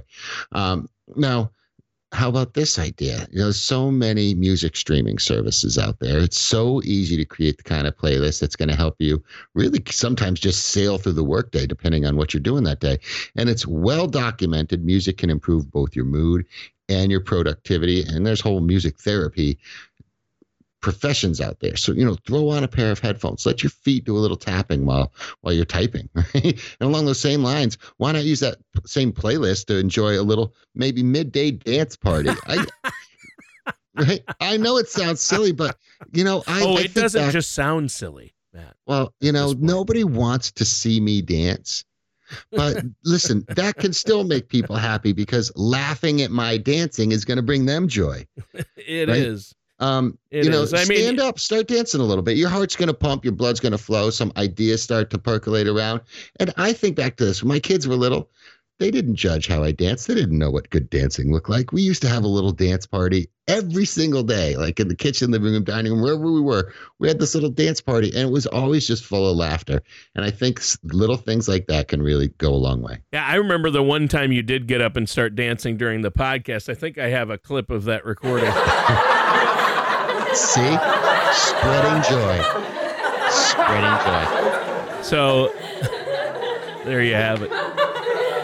Um, 0.53 0.87
now, 1.15 1.51
how 2.13 2.29
about 2.29 2.53
this 2.53 2.77
idea? 2.77 3.27
You 3.31 3.39
know, 3.39 3.51
so 3.51 3.89
many 3.89 4.35
music 4.35 4.75
streaming 4.75 5.17
services 5.17 5.77
out 5.77 5.99
there. 5.99 6.19
It's 6.19 6.39
so 6.39 6.81
easy 6.83 7.17
to 7.17 7.25
create 7.25 7.57
the 7.57 7.63
kind 7.63 7.87
of 7.87 7.97
playlist 7.97 8.39
that's 8.39 8.55
going 8.55 8.69
to 8.69 8.75
help 8.75 8.95
you 8.99 9.21
really 9.55 9.81
sometimes 9.89 10.39
just 10.39 10.65
sail 10.65 10.97
through 10.97 11.13
the 11.13 11.23
workday, 11.23 11.65
depending 11.65 12.05
on 12.05 12.15
what 12.15 12.33
you're 12.33 12.41
doing 12.41 12.63
that 12.65 12.79
day. 12.79 12.99
And 13.35 13.49
it's 13.49 13.65
well 13.65 14.07
documented. 14.07 14.85
Music 14.85 15.17
can 15.17 15.31
improve 15.31 15.71
both 15.71 15.95
your 15.95 16.05
mood 16.05 16.45
and 16.87 17.11
your 17.11 17.21
productivity. 17.21 18.03
And 18.03 18.27
there's 18.27 18.41
whole 18.41 18.61
music 18.61 18.99
therapy 18.99 19.57
professions 20.83 21.41
out 21.41 21.61
there. 21.61 21.75
So, 21.75 21.93
you 21.93 22.05
know, 22.05 22.15
throw 22.27 22.49
on 22.49 22.63
a 22.63 22.67
pair 22.67 22.91
of 22.91 22.99
headphones, 22.99 23.45
let 23.45 23.63
your 23.63 23.71
feet 23.71 24.03
do 24.03 24.15
a 24.15 24.19
little 24.19 24.37
tapping 24.37 24.85
while 24.85 25.11
while 25.41 25.53
you're 25.53 25.65
typing. 25.65 26.09
Right? 26.35 26.59
And 26.79 26.89
along 26.89 27.05
those 27.05 27.19
same 27.19 27.43
lines, 27.43 27.77
why 27.97 28.11
not 28.11 28.23
use 28.23 28.39
that 28.41 28.57
same 28.85 29.11
playlist 29.11 29.65
to 29.67 29.77
enjoy 29.77 30.19
a 30.19 30.21
little 30.21 30.53
maybe 30.75 31.03
midday 31.03 31.51
dance 31.51 31.95
party? 31.95 32.29
I, 32.47 32.65
right? 33.97 34.23
I 34.39 34.57
know 34.57 34.77
it 34.77 34.89
sounds 34.89 35.21
silly, 35.21 35.51
but 35.51 35.77
you 36.11 36.23
know, 36.23 36.43
I 36.47 36.63
Oh, 36.63 36.77
I 36.77 36.81
it 36.81 36.93
doesn't 36.93 37.31
just 37.31 37.51
sound 37.51 37.91
silly, 37.91 38.33
Matt. 38.51 38.75
Well, 38.85 39.13
you 39.21 39.31
know, 39.31 39.53
nobody 39.57 40.03
wants 40.03 40.51
to 40.53 40.65
see 40.65 40.99
me 40.99 41.21
dance. 41.21 41.85
But 42.51 42.83
listen, 43.05 43.45
that 43.49 43.75
can 43.75 43.93
still 43.93 44.23
make 44.23 44.49
people 44.49 44.75
happy 44.75 45.13
because 45.13 45.51
laughing 45.55 46.21
at 46.21 46.31
my 46.31 46.57
dancing 46.57 47.11
is 47.11 47.25
going 47.25 47.37
to 47.37 47.43
bring 47.43 47.65
them 47.65 47.87
joy. 47.87 48.25
It 48.75 49.07
right? 49.07 49.17
is. 49.17 49.53
Um, 49.79 50.17
it 50.31 50.45
you 50.45 50.51
know, 50.51 50.61
is. 50.61 50.73
I 50.73 50.83
stand 50.83 51.17
mean, 51.17 51.19
up, 51.19 51.39
start 51.39 51.67
dancing 51.67 52.01
a 52.01 52.03
little 52.03 52.23
bit. 52.23 52.37
Your 52.37 52.49
heart's 52.49 52.75
going 52.75 52.87
to 52.87 52.93
pump, 52.93 53.25
your 53.25 53.33
blood's 53.33 53.59
going 53.59 53.71
to 53.71 53.77
flow, 53.77 54.09
some 54.09 54.31
ideas 54.37 54.81
start 54.81 55.09
to 55.11 55.17
percolate 55.17 55.67
around. 55.67 56.01
And 56.39 56.53
I 56.57 56.73
think 56.73 56.95
back 56.95 57.17
to 57.17 57.25
this 57.25 57.43
when 57.43 57.49
my 57.49 57.59
kids 57.59 57.87
were 57.87 57.95
little, 57.95 58.29
they 58.79 58.91
didn't 58.91 59.15
judge 59.15 59.47
how 59.47 59.63
I 59.63 59.71
danced. 59.71 60.07
They 60.07 60.15
didn't 60.15 60.37
know 60.37 60.51
what 60.51 60.69
good 60.69 60.89
dancing 60.89 61.31
looked 61.31 61.49
like. 61.49 61.71
We 61.71 61.81
used 61.81 62.01
to 62.01 62.09
have 62.09 62.23
a 62.23 62.27
little 62.27 62.51
dance 62.51 62.85
party 62.85 63.29
every 63.47 63.85
single 63.85 64.23
day, 64.23 64.57
like 64.57 64.79
in 64.79 64.87
the 64.87 64.95
kitchen, 64.95 65.31
living 65.31 65.53
room, 65.53 65.63
dining 65.63 65.93
room, 65.93 66.01
wherever 66.01 66.31
we 66.31 66.41
were. 66.41 66.73
We 66.99 67.07
had 67.07 67.19
this 67.19 67.35
little 67.35 67.49
dance 67.49 67.81
party, 67.81 68.09
and 68.09 68.29
it 68.29 68.31
was 68.31 68.47
always 68.47 68.87
just 68.87 69.05
full 69.05 69.29
of 69.29 69.37
laughter. 69.37 69.81
And 70.15 70.25
I 70.25 70.31
think 70.31 70.61
little 70.83 71.17
things 71.17 71.47
like 71.47 71.67
that 71.67 71.87
can 71.87 72.01
really 72.01 72.29
go 72.39 72.49
a 72.49 72.55
long 72.55 72.81
way. 72.81 72.97
Yeah, 73.11 73.25
I 73.25 73.35
remember 73.35 73.69
the 73.69 73.83
one 73.83 74.07
time 74.07 74.31
you 74.31 74.41
did 74.41 74.67
get 74.67 74.81
up 74.81 74.95
and 74.97 75.07
start 75.07 75.35
dancing 75.35 75.77
during 75.77 76.01
the 76.01 76.11
podcast. 76.11 76.67
I 76.67 76.73
think 76.73 76.97
I 76.97 77.09
have 77.09 77.29
a 77.29 77.37
clip 77.37 77.69
of 77.69 77.83
that 77.85 78.05
recording. 78.05 78.51
See, 80.33 80.77
spreading 81.31 82.01
joy, 82.09 82.41
spreading 83.29 83.97
joy. 84.03 85.01
So 85.03 85.53
there 86.85 87.03
you 87.03 87.13
have 87.13 87.41
it. 87.43 87.51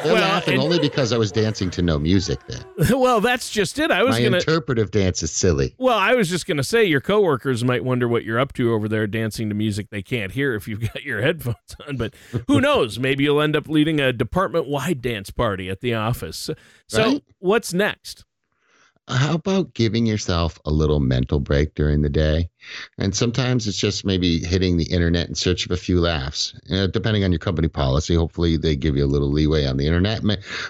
They're 0.03 0.13
well, 0.13 0.21
laughing 0.21 0.53
and, 0.55 0.63
only 0.63 0.79
because 0.79 1.11
I 1.11 1.17
was 1.17 1.31
dancing 1.31 1.69
to 1.71 1.81
no 1.81 1.99
music 1.99 2.39
then. 2.47 2.63
Well, 2.99 3.21
that's 3.21 3.49
just 3.49 3.79
it. 3.79 3.91
I 3.91 4.03
was 4.03 4.17
My 4.17 4.23
gonna 4.23 4.37
interpretive 4.37 4.91
dance 4.91 5.23
is 5.23 5.31
silly. 5.31 5.75
Well, 5.77 5.97
I 5.97 6.13
was 6.13 6.29
just 6.29 6.45
gonna 6.45 6.63
say 6.63 6.85
your 6.85 7.01
coworkers 7.01 7.63
might 7.63 7.83
wonder 7.83 8.07
what 8.07 8.23
you're 8.23 8.39
up 8.39 8.53
to 8.53 8.73
over 8.73 8.87
there 8.87 9.07
dancing 9.07 9.49
to 9.49 9.55
music 9.55 9.89
they 9.89 10.01
can't 10.01 10.31
hear 10.31 10.53
if 10.55 10.67
you've 10.67 10.81
got 10.93 11.03
your 11.03 11.21
headphones 11.21 11.75
on. 11.87 11.97
But 11.97 12.13
who 12.47 12.61
knows? 12.61 12.99
Maybe 12.99 13.23
you'll 13.25 13.41
end 13.41 13.55
up 13.55 13.67
leading 13.67 13.99
a 13.99 14.13
department 14.13 14.67
wide 14.67 15.01
dance 15.01 15.31
party 15.31 15.69
at 15.69 15.81
the 15.81 15.93
office. 15.95 16.49
So 16.87 17.03
right? 17.03 17.23
what's 17.39 17.73
next? 17.73 18.25
How 19.09 19.35
about 19.35 19.73
giving 19.73 20.05
yourself 20.05 20.59
a 20.65 20.71
little 20.71 20.99
mental 20.99 21.39
break 21.39 21.73
during 21.75 22.01
the 22.01 22.09
day? 22.09 22.49
And 22.97 23.15
sometimes 23.15 23.67
it's 23.67 23.77
just 23.77 24.05
maybe 24.05 24.39
hitting 24.39 24.77
the 24.77 24.91
internet 24.91 25.27
in 25.27 25.35
search 25.35 25.65
of 25.65 25.71
a 25.71 25.77
few 25.77 25.99
laughs. 25.99 26.53
Depending 26.91 27.23
on 27.23 27.31
your 27.31 27.39
company 27.39 27.67
policy, 27.67 28.15
hopefully 28.15 28.57
they 28.57 28.75
give 28.75 28.95
you 28.95 29.05
a 29.05 29.07
little 29.07 29.31
leeway 29.31 29.65
on 29.65 29.77
the 29.77 29.87
internet. 29.87 30.21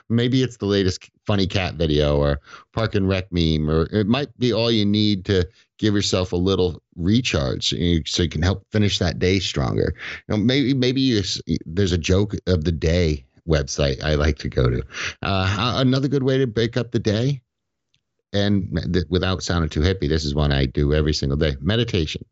Maybe 0.09 0.41
it's 0.41 0.57
the 0.57 0.65
latest 0.65 1.09
funny 1.25 1.47
cat 1.47 1.75
video 1.75 2.17
or 2.17 2.39
park 2.73 2.95
and 2.95 3.07
rec 3.07 3.31
meme, 3.31 3.69
or 3.69 3.83
it 3.91 4.07
might 4.07 4.37
be 4.39 4.53
all 4.53 4.71
you 4.71 4.85
need 4.85 5.25
to 5.25 5.47
give 5.77 5.93
yourself 5.93 6.31
a 6.33 6.37
little 6.37 6.81
recharge 6.95 7.69
so 7.69 8.23
you 8.23 8.29
can 8.29 8.41
help 8.41 8.65
finish 8.71 8.99
that 8.99 9.19
day 9.19 9.39
stronger. 9.39 9.93
You 10.27 10.37
know, 10.37 10.43
maybe 10.43 10.73
maybe 10.73 11.01
you, 11.01 11.21
there's 11.65 11.91
a 11.91 11.97
joke 11.97 12.35
of 12.47 12.63
the 12.63 12.71
day 12.71 13.25
website 13.47 14.01
I 14.03 14.15
like 14.15 14.37
to 14.39 14.49
go 14.49 14.69
to. 14.69 14.83
Uh, 15.21 15.73
another 15.77 16.07
good 16.07 16.23
way 16.23 16.37
to 16.37 16.47
break 16.47 16.77
up 16.77 16.91
the 16.91 16.99
day 16.99 17.41
and 18.33 18.79
th- 18.93 19.05
without 19.09 19.43
sounding 19.43 19.69
too 19.69 19.81
hippie, 19.81 20.09
this 20.09 20.25
is 20.25 20.35
one 20.35 20.51
I 20.51 20.65
do 20.65 20.93
every 20.93 21.13
single 21.13 21.37
day 21.37 21.55
meditation. 21.61 22.23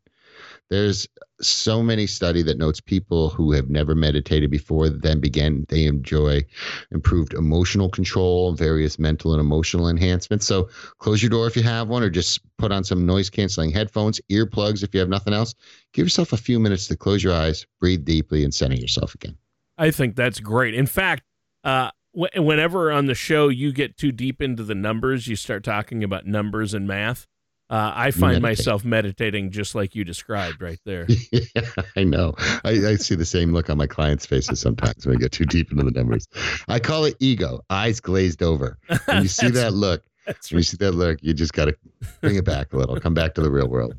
There's 0.70 1.08
so 1.40 1.82
many 1.82 2.06
study 2.06 2.42
that 2.42 2.58
notes 2.58 2.80
people 2.80 3.30
who 3.30 3.52
have 3.52 3.70
never 3.70 3.94
meditated 3.94 4.50
before 4.50 4.88
then 4.88 5.20
begin 5.20 5.64
they 5.68 5.84
enjoy 5.84 6.44
improved 6.90 7.32
emotional 7.32 7.88
control 7.88 8.52
various 8.52 8.98
mental 8.98 9.32
and 9.32 9.40
emotional 9.40 9.88
enhancements. 9.88 10.46
So 10.46 10.68
close 10.98 11.22
your 11.22 11.30
door 11.30 11.46
if 11.46 11.56
you 11.56 11.62
have 11.62 11.88
one 11.88 12.02
or 12.02 12.10
just 12.10 12.40
put 12.58 12.72
on 12.72 12.84
some 12.84 13.06
noise 13.06 13.30
canceling 13.30 13.70
headphones 13.70 14.20
earplugs 14.30 14.82
if 14.82 14.92
you 14.92 15.00
have 15.00 15.08
nothing 15.08 15.32
else. 15.32 15.54
Give 15.92 16.04
yourself 16.04 16.32
a 16.32 16.36
few 16.36 16.58
minutes 16.58 16.86
to 16.88 16.96
close 16.96 17.22
your 17.22 17.32
eyes 17.32 17.66
breathe 17.80 18.04
deeply 18.04 18.44
and 18.44 18.52
center 18.52 18.74
yourself 18.74 19.14
again. 19.14 19.36
I 19.78 19.90
think 19.90 20.16
that's 20.16 20.40
great. 20.40 20.74
In 20.74 20.86
fact 20.86 21.22
uh, 21.64 21.90
whenever 22.18 22.90
on 22.90 23.06
the 23.06 23.14
show 23.14 23.48
you 23.48 23.72
get 23.72 23.96
too 23.96 24.12
deep 24.12 24.42
into 24.42 24.64
the 24.64 24.74
numbers, 24.74 25.26
you 25.28 25.36
start 25.36 25.64
talking 25.64 26.02
about 26.02 26.26
numbers 26.26 26.74
and 26.74 26.86
math. 26.86 27.26
Uh, 27.70 27.92
I 27.94 28.10
find 28.12 28.40
Meditate. 28.40 28.42
myself 28.42 28.84
meditating 28.84 29.50
just 29.50 29.74
like 29.74 29.94
you 29.94 30.02
described 30.02 30.62
right 30.62 30.78
there. 30.86 31.06
yeah, 31.32 31.70
I 31.96 32.04
know. 32.04 32.34
I, 32.64 32.70
I, 32.70 32.96
see 32.96 33.14
the 33.14 33.26
same 33.26 33.52
look 33.52 33.68
on 33.68 33.76
my 33.76 33.86
clients' 33.86 34.24
faces 34.24 34.58
sometimes 34.58 35.06
when 35.06 35.16
I 35.16 35.18
get 35.18 35.32
too 35.32 35.44
deep 35.44 35.70
into 35.70 35.84
the 35.84 35.90
numbers. 35.90 36.26
I 36.66 36.78
call 36.78 37.04
it 37.04 37.14
ego, 37.20 37.60
eyes 37.68 38.00
glazed 38.00 38.42
over. 38.42 38.78
When 39.04 39.22
you 39.22 39.28
see 39.28 39.50
that 39.50 39.74
look, 39.74 40.02
when 40.24 40.58
you 40.58 40.62
see 40.62 40.78
that 40.78 40.92
look, 40.92 41.18
you 41.20 41.34
just 41.34 41.52
got 41.52 41.66
to 41.66 41.76
bring 42.22 42.36
it 42.36 42.46
back 42.46 42.72
a 42.72 42.78
little, 42.78 42.98
come 43.00 43.12
back 43.12 43.34
to 43.34 43.42
the 43.42 43.50
real 43.50 43.68
world. 43.68 43.96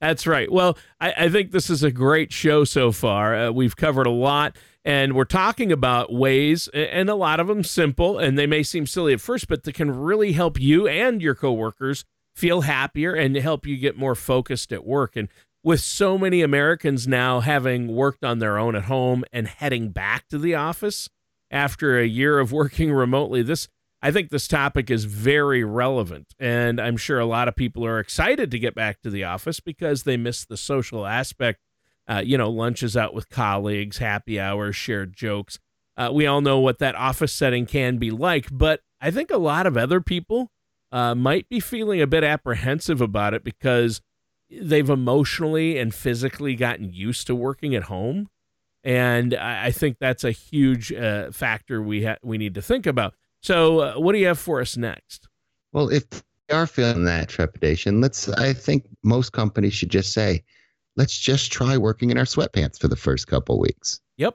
That's 0.00 0.26
right. 0.26 0.50
Well, 0.50 0.78
I, 1.00 1.12
I, 1.24 1.28
think 1.28 1.50
this 1.50 1.70
is 1.70 1.82
a 1.82 1.90
great 1.90 2.32
show 2.32 2.64
so 2.64 2.92
far. 2.92 3.34
Uh, 3.34 3.50
we've 3.50 3.76
covered 3.76 4.06
a 4.06 4.10
lot, 4.10 4.56
and 4.88 5.12
we're 5.12 5.24
talking 5.24 5.70
about 5.70 6.10
ways, 6.10 6.66
and 6.72 7.10
a 7.10 7.14
lot 7.14 7.40
of 7.40 7.46
them 7.46 7.62
simple, 7.62 8.18
and 8.18 8.38
they 8.38 8.46
may 8.46 8.62
seem 8.62 8.86
silly 8.86 9.12
at 9.12 9.20
first, 9.20 9.46
but 9.46 9.64
they 9.64 9.72
can 9.72 9.90
really 9.94 10.32
help 10.32 10.58
you 10.58 10.88
and 10.88 11.20
your 11.20 11.34
coworkers 11.34 12.06
feel 12.34 12.62
happier 12.62 13.12
and 13.12 13.36
help 13.36 13.66
you 13.66 13.76
get 13.76 13.98
more 13.98 14.14
focused 14.14 14.72
at 14.72 14.86
work. 14.86 15.14
And 15.14 15.28
with 15.62 15.80
so 15.80 16.16
many 16.16 16.40
Americans 16.40 17.06
now 17.06 17.40
having 17.40 17.94
worked 17.94 18.24
on 18.24 18.38
their 18.38 18.56
own 18.56 18.74
at 18.74 18.84
home 18.84 19.24
and 19.30 19.46
heading 19.46 19.90
back 19.90 20.26
to 20.28 20.38
the 20.38 20.54
office 20.54 21.10
after 21.50 21.98
a 21.98 22.06
year 22.06 22.38
of 22.38 22.50
working 22.50 22.90
remotely, 22.90 23.42
this 23.42 23.68
I 24.00 24.10
think 24.10 24.30
this 24.30 24.48
topic 24.48 24.90
is 24.90 25.04
very 25.04 25.64
relevant, 25.64 26.28
and 26.38 26.80
I'm 26.80 26.96
sure 26.96 27.18
a 27.18 27.26
lot 27.26 27.46
of 27.46 27.56
people 27.56 27.84
are 27.84 27.98
excited 27.98 28.50
to 28.52 28.58
get 28.58 28.74
back 28.74 29.02
to 29.02 29.10
the 29.10 29.24
office 29.24 29.60
because 29.60 30.04
they 30.04 30.16
miss 30.16 30.46
the 30.46 30.56
social 30.56 31.04
aspect. 31.04 31.60
Uh, 32.08 32.22
you 32.24 32.38
know, 32.38 32.48
lunches 32.48 32.96
out 32.96 33.12
with 33.12 33.28
colleagues, 33.28 33.98
happy 33.98 34.40
hours, 34.40 34.74
shared 34.74 35.14
jokes. 35.14 35.58
Uh, 35.96 36.10
we 36.12 36.26
all 36.26 36.40
know 36.40 36.58
what 36.58 36.78
that 36.78 36.94
office 36.94 37.32
setting 37.32 37.66
can 37.66 37.98
be 37.98 38.10
like, 38.10 38.46
but 38.50 38.80
I 39.00 39.10
think 39.10 39.30
a 39.30 39.36
lot 39.36 39.66
of 39.66 39.76
other 39.76 40.00
people 40.00 40.50
uh, 40.90 41.14
might 41.14 41.48
be 41.48 41.60
feeling 41.60 42.00
a 42.00 42.06
bit 42.06 42.24
apprehensive 42.24 43.00
about 43.00 43.34
it 43.34 43.44
because 43.44 44.00
they've 44.50 44.88
emotionally 44.88 45.78
and 45.78 45.94
physically 45.94 46.54
gotten 46.54 46.92
used 46.92 47.26
to 47.26 47.34
working 47.34 47.74
at 47.74 47.84
home, 47.84 48.28
and 48.82 49.34
I, 49.34 49.70
think 49.70 49.98
that's 49.98 50.24
a 50.24 50.30
huge 50.30 50.92
uh, 50.92 51.30
factor 51.30 51.82
we 51.82 52.04
ha- 52.04 52.16
we 52.22 52.38
need 52.38 52.54
to 52.54 52.62
think 52.62 52.86
about. 52.86 53.14
So, 53.42 53.80
uh, 53.80 53.94
what 53.94 54.12
do 54.12 54.18
you 54.18 54.26
have 54.26 54.38
for 54.38 54.60
us 54.60 54.76
next? 54.76 55.28
Well, 55.72 55.90
if 55.90 56.08
they 56.10 56.54
are 56.54 56.66
feeling 56.66 57.04
that 57.04 57.28
trepidation, 57.28 58.00
let's. 58.00 58.28
I 58.28 58.52
think 58.52 58.84
most 59.02 59.32
companies 59.32 59.74
should 59.74 59.90
just 59.90 60.12
say, 60.12 60.42
let's 60.98 61.16
just 61.16 61.52
try 61.52 61.78
working 61.78 62.10
in 62.10 62.18
our 62.18 62.24
sweatpants 62.24 62.78
for 62.78 62.88
the 62.88 62.96
first 62.96 63.28
couple 63.28 63.58
weeks. 63.58 64.00
Yep. 64.18 64.34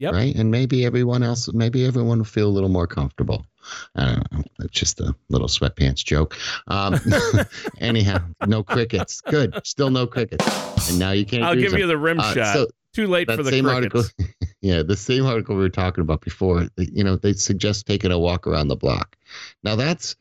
Yep. 0.00 0.12
Right, 0.12 0.34
and 0.34 0.50
maybe 0.50 0.84
everyone 0.84 1.22
else, 1.22 1.48
maybe 1.52 1.86
everyone 1.86 2.18
will 2.18 2.24
feel 2.24 2.48
a 2.48 2.50
little 2.50 2.68
more 2.68 2.88
comfortable. 2.88 3.46
I 3.94 4.06
don't 4.06 4.32
know. 4.32 4.44
It's 4.60 4.72
just 4.72 4.98
a 4.98 5.14
little 5.28 5.46
sweatpants 5.46 6.04
joke. 6.04 6.36
Um, 6.66 6.98
anyhow, 7.80 8.18
no 8.48 8.64
crickets. 8.64 9.20
Good. 9.20 9.64
Still 9.64 9.90
no 9.90 10.08
crickets. 10.08 10.90
And 10.90 10.98
now 10.98 11.12
you 11.12 11.24
can't. 11.24 11.44
I'll 11.44 11.54
give 11.54 11.70
them. 11.70 11.80
you 11.80 11.86
the 11.86 11.96
rim 11.96 12.18
uh, 12.18 12.34
shot. 12.34 12.54
So 12.54 12.66
Too 12.92 13.06
late 13.06 13.30
for 13.30 13.44
the 13.44 13.50
same 13.50 13.64
crickets. 13.64 13.94
article. 13.94 14.26
Yeah, 14.60 14.84
the 14.84 14.96
same 14.96 15.26
article 15.26 15.56
we 15.56 15.62
were 15.62 15.68
talking 15.68 16.02
about 16.02 16.20
before. 16.20 16.68
You 16.76 17.02
know, 17.02 17.16
they 17.16 17.32
suggest 17.32 17.84
taking 17.84 18.12
a 18.12 18.18
walk 18.18 18.46
around 18.46 18.68
the 18.68 18.76
block. 18.76 19.16
Now 19.64 19.74
that's 19.74 20.14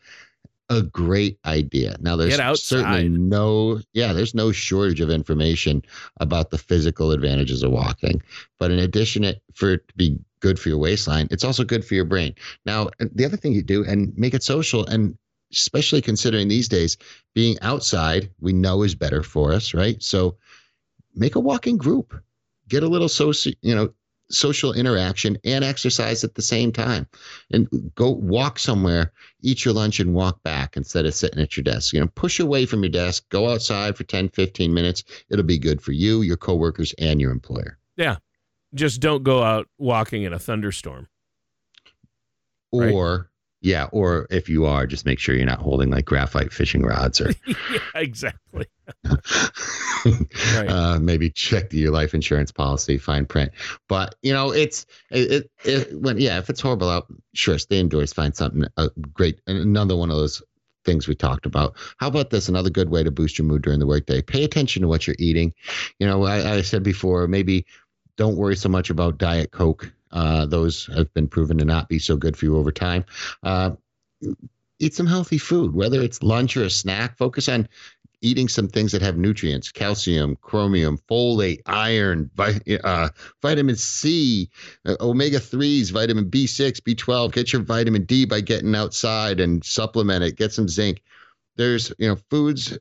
a 0.71 0.81
great 0.81 1.37
idea. 1.45 1.97
Now 1.99 2.15
there's 2.15 2.37
certainly 2.55 3.09
no 3.09 3.81
yeah, 3.93 4.13
there's 4.13 4.33
no 4.33 4.53
shortage 4.53 5.01
of 5.01 5.09
information 5.09 5.83
about 6.17 6.49
the 6.49 6.57
physical 6.57 7.11
advantages 7.11 7.61
of 7.61 7.71
walking. 7.71 8.21
But 8.57 8.71
in 8.71 8.79
addition 8.79 9.25
it, 9.25 9.41
for 9.53 9.73
it 9.73 9.87
to 9.89 9.93
be 9.95 10.17
good 10.39 10.57
for 10.57 10.69
your 10.69 10.77
waistline, 10.77 11.27
it's 11.29 11.43
also 11.43 11.65
good 11.65 11.83
for 11.83 11.93
your 11.93 12.05
brain. 12.05 12.33
Now, 12.65 12.89
the 12.99 13.25
other 13.25 13.35
thing 13.35 13.51
you 13.51 13.61
do 13.61 13.83
and 13.83 14.17
make 14.17 14.33
it 14.33 14.43
social 14.43 14.85
and 14.85 15.17
especially 15.51 16.01
considering 16.01 16.47
these 16.47 16.69
days 16.69 16.97
being 17.35 17.57
outside, 17.61 18.31
we 18.39 18.53
know 18.53 18.83
is 18.83 18.95
better 18.95 19.23
for 19.23 19.51
us, 19.51 19.73
right? 19.73 20.01
So 20.01 20.37
make 21.13 21.35
a 21.35 21.41
walking 21.41 21.75
group. 21.75 22.17
Get 22.69 22.83
a 22.83 22.87
little 22.87 23.09
social, 23.09 23.51
you 23.61 23.75
know, 23.75 23.93
social 24.31 24.73
interaction 24.73 25.37
and 25.43 25.63
exercise 25.63 26.23
at 26.23 26.35
the 26.35 26.41
same 26.41 26.71
time. 26.71 27.07
And 27.51 27.67
go 27.95 28.09
walk 28.09 28.59
somewhere 28.59 29.11
eat 29.41 29.65
your 29.65 29.73
lunch 29.73 29.99
and 29.99 30.13
walk 30.13 30.41
back 30.43 30.77
instead 30.77 31.05
of 31.05 31.13
sitting 31.13 31.41
at 31.41 31.57
your 31.57 31.63
desk. 31.63 31.93
You 31.93 31.99
know 31.99 32.07
push 32.07 32.39
away 32.39 32.65
from 32.65 32.83
your 32.83 32.91
desk 32.91 33.27
go 33.29 33.49
outside 33.49 33.97
for 33.97 34.03
10 34.03 34.29
15 34.29 34.73
minutes. 34.73 35.03
It'll 35.29 35.45
be 35.45 35.57
good 35.57 35.81
for 35.81 35.91
you 35.91 36.21
your 36.21 36.37
coworkers 36.37 36.93
and 36.97 37.19
your 37.19 37.31
employer. 37.31 37.77
Yeah. 37.97 38.17
Just 38.73 39.01
don't 39.01 39.23
go 39.23 39.43
out 39.43 39.67
walking 39.77 40.23
in 40.23 40.33
a 40.33 40.39
thunderstorm. 40.39 41.07
Or 42.71 42.81
right? 42.81 43.25
Yeah 43.61 43.87
or 43.91 44.27
if 44.29 44.49
you 44.49 44.65
are 44.65 44.85
just 44.85 45.05
make 45.05 45.19
sure 45.19 45.35
you're 45.35 45.45
not 45.45 45.59
holding 45.59 45.89
like 45.89 46.05
graphite 46.05 46.51
fishing 46.51 46.83
rods 46.83 47.21
or 47.21 47.31
yeah, 47.47 47.79
exactly 47.95 48.65
right. 50.05 50.69
uh, 50.69 50.99
maybe 50.99 51.29
check 51.29 51.71
your 51.73 51.91
life 51.91 52.13
insurance 52.13 52.51
policy, 52.51 52.97
fine 52.97 53.25
print. 53.25 53.51
But 53.87 54.15
you 54.21 54.33
know, 54.33 54.51
it's 54.51 54.85
it, 55.11 55.31
it, 55.31 55.51
it 55.63 55.99
when 55.99 56.17
yeah, 56.17 56.37
if 56.37 56.49
it's 56.49 56.61
horrible 56.61 56.89
out, 56.89 57.07
sure, 57.33 57.57
stay 57.57 57.79
indoors, 57.79 58.13
find 58.13 58.35
something 58.35 58.65
uh, 58.77 58.89
great. 59.13 59.39
Another 59.47 59.95
one 59.95 60.09
of 60.09 60.17
those 60.17 60.41
things 60.83 61.07
we 61.07 61.15
talked 61.15 61.45
about. 61.45 61.75
How 61.97 62.07
about 62.07 62.31
this? 62.31 62.49
Another 62.49 62.69
good 62.69 62.89
way 62.89 63.03
to 63.03 63.11
boost 63.11 63.37
your 63.37 63.45
mood 63.45 63.61
during 63.61 63.79
the 63.79 63.87
workday. 63.87 64.21
Pay 64.21 64.43
attention 64.43 64.81
to 64.81 64.87
what 64.87 65.05
you're 65.05 65.15
eating. 65.19 65.53
You 65.99 66.07
know, 66.07 66.23
I, 66.25 66.55
I 66.55 66.61
said 66.61 66.83
before, 66.83 67.27
maybe 67.27 67.65
don't 68.17 68.37
worry 68.37 68.55
so 68.55 68.69
much 68.69 68.89
about 68.89 69.17
diet 69.17 69.51
coke. 69.51 69.91
Uh, 70.11 70.45
those 70.45 70.87
have 70.95 71.13
been 71.13 71.27
proven 71.27 71.57
to 71.57 71.65
not 71.65 71.89
be 71.89 71.99
so 71.99 72.15
good 72.15 72.35
for 72.37 72.45
you 72.45 72.57
over 72.57 72.71
time. 72.71 73.05
Uh, 73.43 73.71
eat 74.79 74.93
some 74.93 75.07
healthy 75.07 75.37
food, 75.37 75.73
whether 75.73 76.01
it's 76.01 76.23
lunch 76.23 76.57
or 76.57 76.63
a 76.63 76.69
snack. 76.69 77.17
Focus 77.17 77.47
on 77.47 77.67
eating 78.21 78.47
some 78.47 78.67
things 78.67 78.91
that 78.91 79.01
have 79.01 79.17
nutrients, 79.17 79.71
calcium, 79.71 80.37
chromium, 80.41 80.97
folate, 81.09 81.61
iron, 81.65 82.29
vi- 82.35 82.77
uh, 82.83 83.09
vitamin 83.41 83.75
C, 83.75 84.49
uh, 84.85 84.95
omega 84.99 85.39
3s, 85.39 85.91
vitamin 85.91 86.29
B6, 86.29 86.79
B12. 86.81 87.31
Get 87.31 87.53
your 87.53 87.63
vitamin 87.63 88.05
D 88.05 88.25
by 88.25 88.41
getting 88.41 88.75
outside 88.75 89.39
and 89.39 89.63
supplement 89.63 90.23
it. 90.23 90.37
Get 90.37 90.53
some 90.53 90.67
zinc. 90.67 91.01
There's, 91.55 91.91
you 91.97 92.07
know, 92.07 92.17
foods 92.29 92.77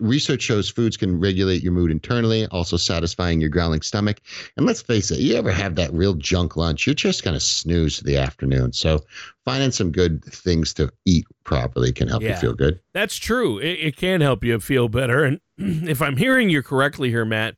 research 0.00 0.42
shows 0.42 0.68
foods 0.68 0.96
can 0.96 1.18
regulate 1.18 1.62
your 1.62 1.72
mood 1.72 1.90
internally, 1.90 2.46
also 2.46 2.76
satisfying 2.76 3.40
your 3.40 3.50
growling 3.50 3.82
stomach. 3.82 4.20
And 4.56 4.66
let's 4.66 4.82
face 4.82 5.10
it, 5.10 5.20
you 5.20 5.34
ever 5.36 5.52
have 5.52 5.74
that 5.76 5.92
real 5.92 6.14
junk 6.14 6.56
lunch, 6.56 6.86
you're 6.86 6.94
just 6.94 7.22
going 7.22 7.34
to 7.34 7.40
snooze 7.40 8.00
the 8.00 8.16
afternoon. 8.16 8.72
So 8.72 9.04
finding 9.44 9.70
some 9.70 9.92
good 9.92 10.24
things 10.24 10.74
to 10.74 10.90
eat 11.04 11.26
properly 11.44 11.92
can 11.92 12.08
help 12.08 12.22
yeah, 12.22 12.30
you 12.30 12.36
feel 12.36 12.54
good. 12.54 12.80
That's 12.92 13.16
true. 13.16 13.58
It, 13.58 13.78
it 13.80 13.96
can 13.96 14.20
help 14.20 14.44
you 14.44 14.60
feel 14.60 14.88
better. 14.88 15.24
And 15.24 15.40
if 15.58 16.02
I'm 16.02 16.16
hearing 16.16 16.50
you 16.50 16.62
correctly 16.62 17.10
here, 17.10 17.24
Matt, 17.24 17.56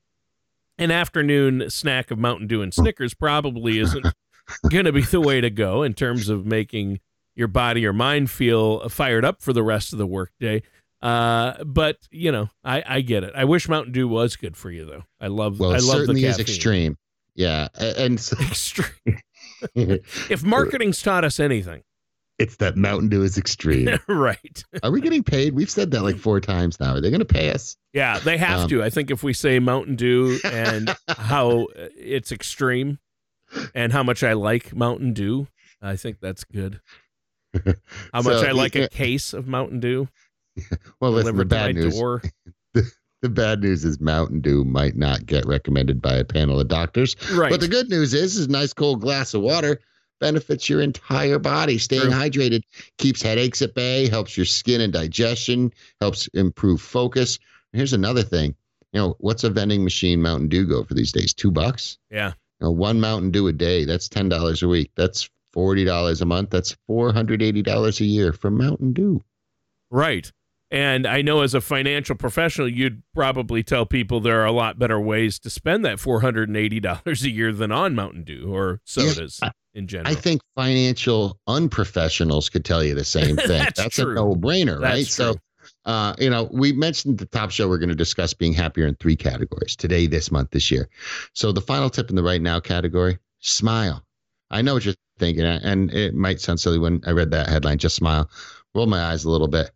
an 0.78 0.90
afternoon 0.90 1.70
snack 1.70 2.10
of 2.10 2.18
Mountain 2.18 2.46
Dew 2.46 2.62
and 2.62 2.72
Snickers 2.72 3.14
probably 3.14 3.78
isn't 3.78 4.06
going 4.70 4.84
to 4.84 4.92
be 4.92 5.02
the 5.02 5.20
way 5.20 5.40
to 5.40 5.50
go 5.50 5.82
in 5.82 5.94
terms 5.94 6.28
of 6.28 6.46
making 6.46 7.00
your 7.34 7.48
body 7.48 7.86
or 7.86 7.92
mind 7.92 8.30
feel 8.30 8.88
fired 8.88 9.24
up 9.24 9.42
for 9.42 9.52
the 9.52 9.62
rest 9.62 9.92
of 9.92 9.98
the 9.98 10.06
workday. 10.06 10.62
Uh, 11.02 11.64
but 11.64 11.96
you 12.10 12.30
know, 12.30 12.48
I, 12.64 12.82
I 12.86 13.00
get 13.00 13.24
it. 13.24 13.32
I 13.34 13.44
wish 13.44 13.68
Mountain 13.68 13.92
Dew 13.92 14.06
was 14.06 14.36
good 14.36 14.56
for 14.56 14.70
you 14.70 14.84
though. 14.84 15.02
I 15.20 15.26
love. 15.26 15.58
Well, 15.58 15.70
I 15.70 15.78
love 15.78 15.82
certainly 15.82 16.22
the 16.22 16.28
is 16.28 16.38
extreme. 16.38 16.96
Yeah, 17.34 17.68
and 17.78 18.20
so, 18.20 18.36
extreme. 18.40 19.18
if 19.74 20.42
marketing's 20.44 21.02
taught 21.02 21.24
us 21.24 21.40
anything, 21.40 21.82
it's 22.38 22.56
that 22.56 22.76
Mountain 22.76 23.08
Dew 23.08 23.22
is 23.22 23.36
extreme. 23.36 23.88
right. 24.08 24.64
Are 24.82 24.92
we 24.92 25.00
getting 25.00 25.24
paid? 25.24 25.54
We've 25.54 25.70
said 25.70 25.90
that 25.90 26.02
like 26.02 26.18
four 26.18 26.40
times 26.40 26.78
now. 26.78 26.94
Are 26.94 27.00
they 27.00 27.10
going 27.10 27.20
to 27.20 27.24
pay 27.24 27.50
us? 27.50 27.76
Yeah, 27.92 28.20
they 28.20 28.38
have 28.38 28.60
um, 28.60 28.68
to. 28.68 28.82
I 28.82 28.90
think 28.90 29.10
if 29.10 29.24
we 29.24 29.32
say 29.32 29.58
Mountain 29.58 29.96
Dew 29.96 30.38
and 30.44 30.94
how 31.08 31.66
it's 31.74 32.30
extreme 32.30 32.98
and 33.74 33.92
how 33.92 34.02
much 34.02 34.22
I 34.22 34.34
like 34.34 34.74
Mountain 34.74 35.14
Dew, 35.14 35.48
I 35.80 35.96
think 35.96 36.18
that's 36.20 36.44
good. 36.44 36.80
How 38.12 38.22
much 38.22 38.40
so, 38.40 38.46
I 38.46 38.52
like 38.52 38.76
a 38.76 38.88
case 38.88 39.34
of 39.34 39.46
Mountain 39.46 39.80
Dew. 39.80 40.08
well, 41.00 41.12
listen, 41.12 41.36
the 41.36 41.44
bad 41.44 41.74
news. 41.74 42.00
The, 42.74 42.90
the 43.20 43.28
bad 43.28 43.60
news 43.60 43.84
is 43.84 44.00
Mountain 44.00 44.40
Dew 44.40 44.64
might 44.64 44.96
not 44.96 45.26
get 45.26 45.46
recommended 45.46 46.00
by 46.00 46.14
a 46.14 46.24
panel 46.24 46.58
of 46.58 46.68
doctors. 46.68 47.14
Right. 47.30 47.50
But 47.50 47.60
the 47.60 47.68
good 47.68 47.90
news 47.90 48.14
is, 48.14 48.36
is 48.36 48.46
a 48.46 48.50
nice 48.50 48.72
cold 48.72 49.02
glass 49.02 49.34
of 49.34 49.42
water 49.42 49.78
benefits 50.22 50.68
your 50.70 50.80
entire 50.80 51.38
body. 51.38 51.76
Staying 51.76 52.02
True. 52.02 52.12
hydrated 52.12 52.62
keeps 52.96 53.20
headaches 53.20 53.60
at 53.60 53.74
bay, 53.74 54.08
helps 54.08 54.36
your 54.36 54.46
skin 54.46 54.80
and 54.80 54.92
digestion, 54.92 55.72
helps 56.00 56.28
improve 56.28 56.80
focus. 56.80 57.38
Here's 57.72 57.92
another 57.92 58.22
thing. 58.22 58.54
You 58.92 59.00
know, 59.00 59.16
what's 59.18 59.44
a 59.44 59.50
vending 59.50 59.82
machine 59.82 60.22
Mountain 60.22 60.48
Dew 60.48 60.66
go 60.66 60.84
for 60.84 60.94
these 60.94 61.12
days? 61.12 61.34
Two 61.34 61.50
bucks? 61.50 61.98
Yeah. 62.10 62.28
You 62.60 62.66
know, 62.66 62.70
one 62.70 63.00
Mountain 63.00 63.32
Dew 63.32 63.48
a 63.48 63.52
day, 63.52 63.84
that's 63.84 64.08
ten 64.08 64.28
dollars 64.28 64.62
a 64.62 64.68
week. 64.68 64.92
That's 64.96 65.28
forty 65.52 65.84
dollars 65.84 66.22
a 66.22 66.26
month. 66.26 66.50
That's 66.50 66.76
four 66.86 67.12
hundred 67.12 67.42
eighty 67.42 67.62
dollars 67.62 68.00
a 68.00 68.04
year 68.04 68.32
for 68.32 68.50
Mountain 68.50 68.92
Dew. 68.92 69.22
Right. 69.90 70.30
And 70.72 71.06
I 71.06 71.20
know 71.20 71.42
as 71.42 71.52
a 71.52 71.60
financial 71.60 72.16
professional, 72.16 72.66
you'd 72.66 73.02
probably 73.14 73.62
tell 73.62 73.84
people 73.84 74.20
there 74.20 74.40
are 74.40 74.46
a 74.46 74.52
lot 74.52 74.78
better 74.78 74.98
ways 74.98 75.38
to 75.40 75.50
spend 75.50 75.84
that 75.84 75.98
$480 75.98 77.22
a 77.22 77.30
year 77.30 77.52
than 77.52 77.70
on 77.70 77.94
Mountain 77.94 78.24
Dew 78.24 78.50
or 78.50 78.80
sodas 78.84 79.40
yeah, 79.42 79.50
in 79.74 79.86
general. 79.86 80.10
I 80.10 80.18
think 80.18 80.40
financial 80.56 81.38
unprofessionals 81.46 82.50
could 82.50 82.64
tell 82.64 82.82
you 82.82 82.94
the 82.94 83.04
same 83.04 83.36
thing. 83.48 83.48
That's, 83.48 83.78
That's 83.78 83.98
a 83.98 84.06
no 84.06 84.34
brainer, 84.34 84.80
right? 84.80 85.04
True. 85.06 85.34
So, 85.34 85.34
uh, 85.84 86.14
you 86.18 86.30
know, 86.30 86.48
we 86.50 86.72
mentioned 86.72 87.18
the 87.18 87.26
top 87.26 87.50
show 87.50 87.68
we're 87.68 87.76
going 87.76 87.90
to 87.90 87.94
discuss 87.94 88.32
being 88.32 88.54
happier 88.54 88.86
in 88.86 88.94
three 88.94 89.16
categories 89.16 89.76
today, 89.76 90.06
this 90.06 90.32
month, 90.32 90.52
this 90.52 90.70
year. 90.70 90.88
So, 91.34 91.52
the 91.52 91.60
final 91.60 91.90
tip 91.90 92.08
in 92.08 92.16
the 92.16 92.22
right 92.22 92.40
now 92.40 92.60
category 92.60 93.18
smile. 93.40 94.02
I 94.50 94.62
know 94.62 94.72
what 94.72 94.86
you're 94.86 94.94
thinking, 95.18 95.44
and 95.44 95.92
it 95.92 96.14
might 96.14 96.40
sound 96.40 96.60
silly 96.60 96.78
when 96.78 97.02
I 97.06 97.10
read 97.10 97.30
that 97.32 97.50
headline, 97.50 97.76
just 97.76 97.96
smile. 97.96 98.30
Roll 98.74 98.86
my 98.86 99.02
eyes 99.02 99.24
a 99.24 99.30
little 99.30 99.48
bit 99.48 99.70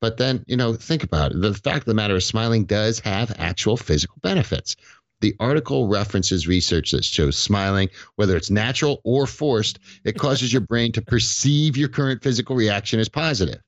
but 0.00 0.16
then, 0.16 0.44
you 0.46 0.56
know, 0.56 0.74
think 0.74 1.02
about 1.02 1.32
it. 1.32 1.40
The 1.40 1.54
fact 1.54 1.80
of 1.80 1.84
the 1.84 1.94
matter 1.94 2.16
is, 2.16 2.24
smiling 2.24 2.64
does 2.64 2.98
have 3.00 3.32
actual 3.38 3.76
physical 3.76 4.16
benefits. 4.22 4.76
The 5.20 5.36
article 5.38 5.86
references 5.86 6.48
research 6.48 6.92
that 6.92 7.04
shows 7.04 7.36
smiling, 7.36 7.90
whether 8.16 8.36
it's 8.36 8.50
natural 8.50 9.00
or 9.04 9.26
forced, 9.26 9.78
it 10.04 10.18
causes 10.18 10.52
your 10.52 10.62
brain 10.62 10.92
to 10.92 11.02
perceive 11.02 11.76
your 11.76 11.90
current 11.90 12.22
physical 12.22 12.56
reaction 12.56 12.98
as 13.00 13.08
positive. 13.08 13.60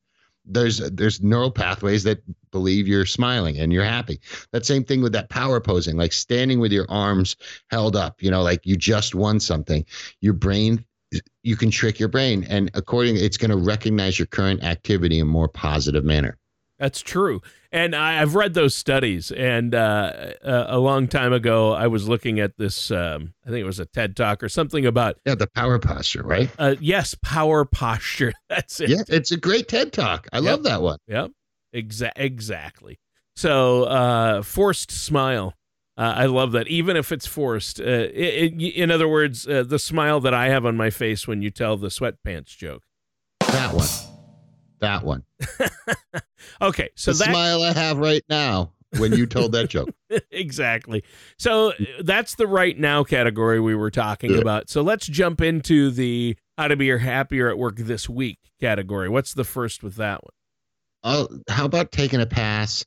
There's 0.45 0.79
there's 0.79 1.23
neural 1.23 1.53
pathways 1.53 2.03
that 2.03 2.23
believe 2.51 2.89
you're 2.89 3.07
smiling 3.07 3.59
and 3.59 3.73
you're 3.73 3.85
happy. 3.85 4.21
That 4.51 4.67
same 4.67 4.83
thing 4.83 5.03
with 5.03 5.13
that 5.13 5.29
power 5.29 5.61
posing, 5.61 5.97
like 5.97 6.13
standing 6.13 6.59
with 6.59 6.73
your 6.73 6.87
arms 6.91 7.37
held 7.71 7.95
up, 7.95 8.23
you 8.23 8.31
know, 8.31 8.43
like 8.43 8.61
you 8.65 8.77
just 8.77 9.15
won 9.15 9.39
something. 9.39 9.85
Your 10.21 10.33
brain 10.33 10.85
you 11.43 11.57
can 11.57 11.71
trick 11.71 11.99
your 11.99 12.09
brain. 12.09 12.45
And 12.49 12.71
according 12.75 13.17
it's 13.17 13.37
going 13.37 13.51
to 13.51 13.57
recognize 13.57 14.19
your 14.19 14.27
current 14.27 14.63
activity 14.63 15.17
in 15.19 15.23
a 15.23 15.31
more 15.31 15.49
positive 15.49 16.05
manner. 16.05 16.39
That's 16.79 17.01
true. 17.01 17.41
And 17.71 17.95
I, 17.95 18.15
have 18.15 18.35
read 18.35 18.55
those 18.55 18.75
studies 18.75 19.31
and 19.31 19.75
uh, 19.75 20.33
a 20.43 20.79
long 20.79 21.09
time 21.09 21.33
ago 21.33 21.73
i 21.73 21.87
was 21.87 22.09
looking 22.09 22.39
at 22.39 22.59
this 22.59 22.91
um, 22.91 23.33
i 23.47 23.49
think 23.49 23.61
it 23.61 23.65
was 23.65 23.79
a 23.79 23.87
ted 23.87 24.15
talk 24.15 24.43
or 24.43 24.49
something 24.49 24.85
about 24.85 25.17
yeah 25.25 25.35
the 25.35 25.47
power 25.47 25.79
posture 25.79 26.23
right? 26.23 26.51
Uh, 26.59 26.75
yes 26.81 27.17
power 27.23 27.65
posture. 27.65 28.33
That's 28.49 28.81
it. 28.81 28.91
Yeah 28.91 29.03
it's 29.09 29.31
a 29.31 29.37
great 29.37 29.69
ted 29.69 29.93
talk. 29.93 30.29
I 30.33 30.39
yep. 30.39 30.45
love 30.45 30.63
that 30.65 30.83
one. 30.83 30.99
Yep. 31.07 31.31
Exa- 31.75 32.13
exactly. 32.17 32.99
So 33.37 33.85
uh, 33.85 34.43
forced 34.43 34.91
smile 34.91 35.55
uh, 35.97 36.15
I 36.17 36.27
love 36.27 36.53
that, 36.53 36.69
even 36.69 36.97
if 36.97 37.13
it's 37.13 37.27
forced. 37.27 37.81
Uh, 37.81 37.85
it, 37.85 38.55
it, 38.55 38.75
in 38.75 38.91
other 38.91 39.09
words, 39.09 39.47
uh, 39.47 39.63
the 39.63 39.79
smile 39.79 40.21
that 40.21 40.33
I 40.33 40.49
have 40.49 40.65
on 40.65 40.77
my 40.77 40.91
face 40.91 41.29
when 41.29 41.43
you 41.43 41.51
tell 41.51 41.77
the 41.77 41.89
sweatpants 41.89 42.57
joke. 42.57 42.83
That 43.41 43.75
one. 43.75 43.89
That 44.81 45.05
one. 45.05 45.25
okay, 46.63 46.89
so 46.95 47.13
the 47.13 47.19
that 47.19 47.31
smile 47.31 47.63
I 47.63 47.73
have 47.73 47.99
right 47.99 48.25
now 48.29 48.73
when 48.99 49.13
you 49.13 49.27
told 49.27 49.53
that 49.53 49.69
joke. 49.69 49.91
exactly. 50.31 51.05
So 51.39 51.73
that's 52.01 52.35
the 52.37 52.47
right 52.47 52.79
now 52.79 53.05
category 53.05 53.61
we 53.61 53.75
were 53.75 53.91
talking 53.91 54.39
about. 54.39 54.71
So 54.71 54.83
let's 54.83 55.07
jump 55.07 55.41
into 55.41 55.91
the 55.91 56.37
how 56.59 56.69
to 56.69 56.77
be 56.77 56.89
happier 56.89 57.49
at 57.49 57.59
work 57.59 57.77
this 57.77 58.09
week 58.09 58.39
category. 58.61 59.09
What's 59.09 59.35
the 59.35 59.45
first 59.45 59.83
with 59.83 59.97
that 59.97 60.23
one? 60.23 60.33
Oh, 61.05 61.29
how 61.49 61.65
about 61.65 61.93
taking 61.93 62.21
a 62.21 62.27
pass 62.27 62.85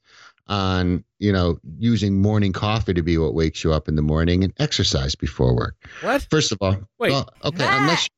on 0.47 1.03
you 1.19 1.31
know 1.31 1.59
using 1.79 2.21
morning 2.21 2.53
coffee 2.53 2.93
to 2.93 3.01
be 3.01 3.17
what 3.17 3.33
wakes 3.33 3.63
you 3.63 3.73
up 3.73 3.87
in 3.87 3.95
the 3.95 4.01
morning 4.01 4.43
and 4.43 4.53
exercise 4.59 5.15
before 5.15 5.55
work. 5.55 5.75
What? 6.01 6.27
First 6.29 6.51
of 6.51 6.57
all, 6.61 6.77
wait. 6.99 7.11
Well, 7.11 7.29
okay, 7.43 7.57
Matt. 7.59 7.81
unless. 7.81 8.09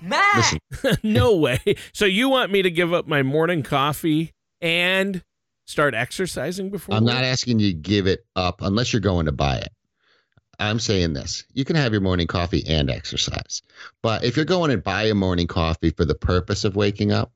Matt. 0.00 0.60
Listen. 0.82 0.98
no 1.02 1.36
way. 1.36 1.60
So 1.92 2.04
you 2.04 2.28
want 2.28 2.52
me 2.52 2.62
to 2.62 2.70
give 2.70 2.92
up 2.92 3.06
my 3.06 3.22
morning 3.22 3.62
coffee 3.62 4.32
and 4.60 5.22
start 5.66 5.94
exercising 5.94 6.70
before? 6.70 6.94
I'm 6.94 7.04
work? 7.04 7.14
not 7.14 7.24
asking 7.24 7.60
you 7.60 7.72
to 7.72 7.78
give 7.78 8.06
it 8.06 8.24
up 8.34 8.62
unless 8.62 8.92
you're 8.92 9.00
going 9.00 9.26
to 9.26 9.32
buy 9.32 9.56
it. 9.56 9.72
I'm 10.58 10.78
saying 10.78 11.12
this. 11.12 11.44
You 11.52 11.64
can 11.64 11.76
have 11.76 11.92
your 11.92 12.00
morning 12.00 12.26
coffee 12.26 12.64
and 12.66 12.90
exercise. 12.90 13.62
But 14.02 14.24
if 14.24 14.36
you're 14.36 14.46
going 14.46 14.70
to 14.70 14.78
buy 14.78 15.04
a 15.04 15.14
morning 15.14 15.46
coffee 15.46 15.90
for 15.90 16.04
the 16.04 16.14
purpose 16.14 16.64
of 16.64 16.76
waking 16.76 17.12
up, 17.12 17.32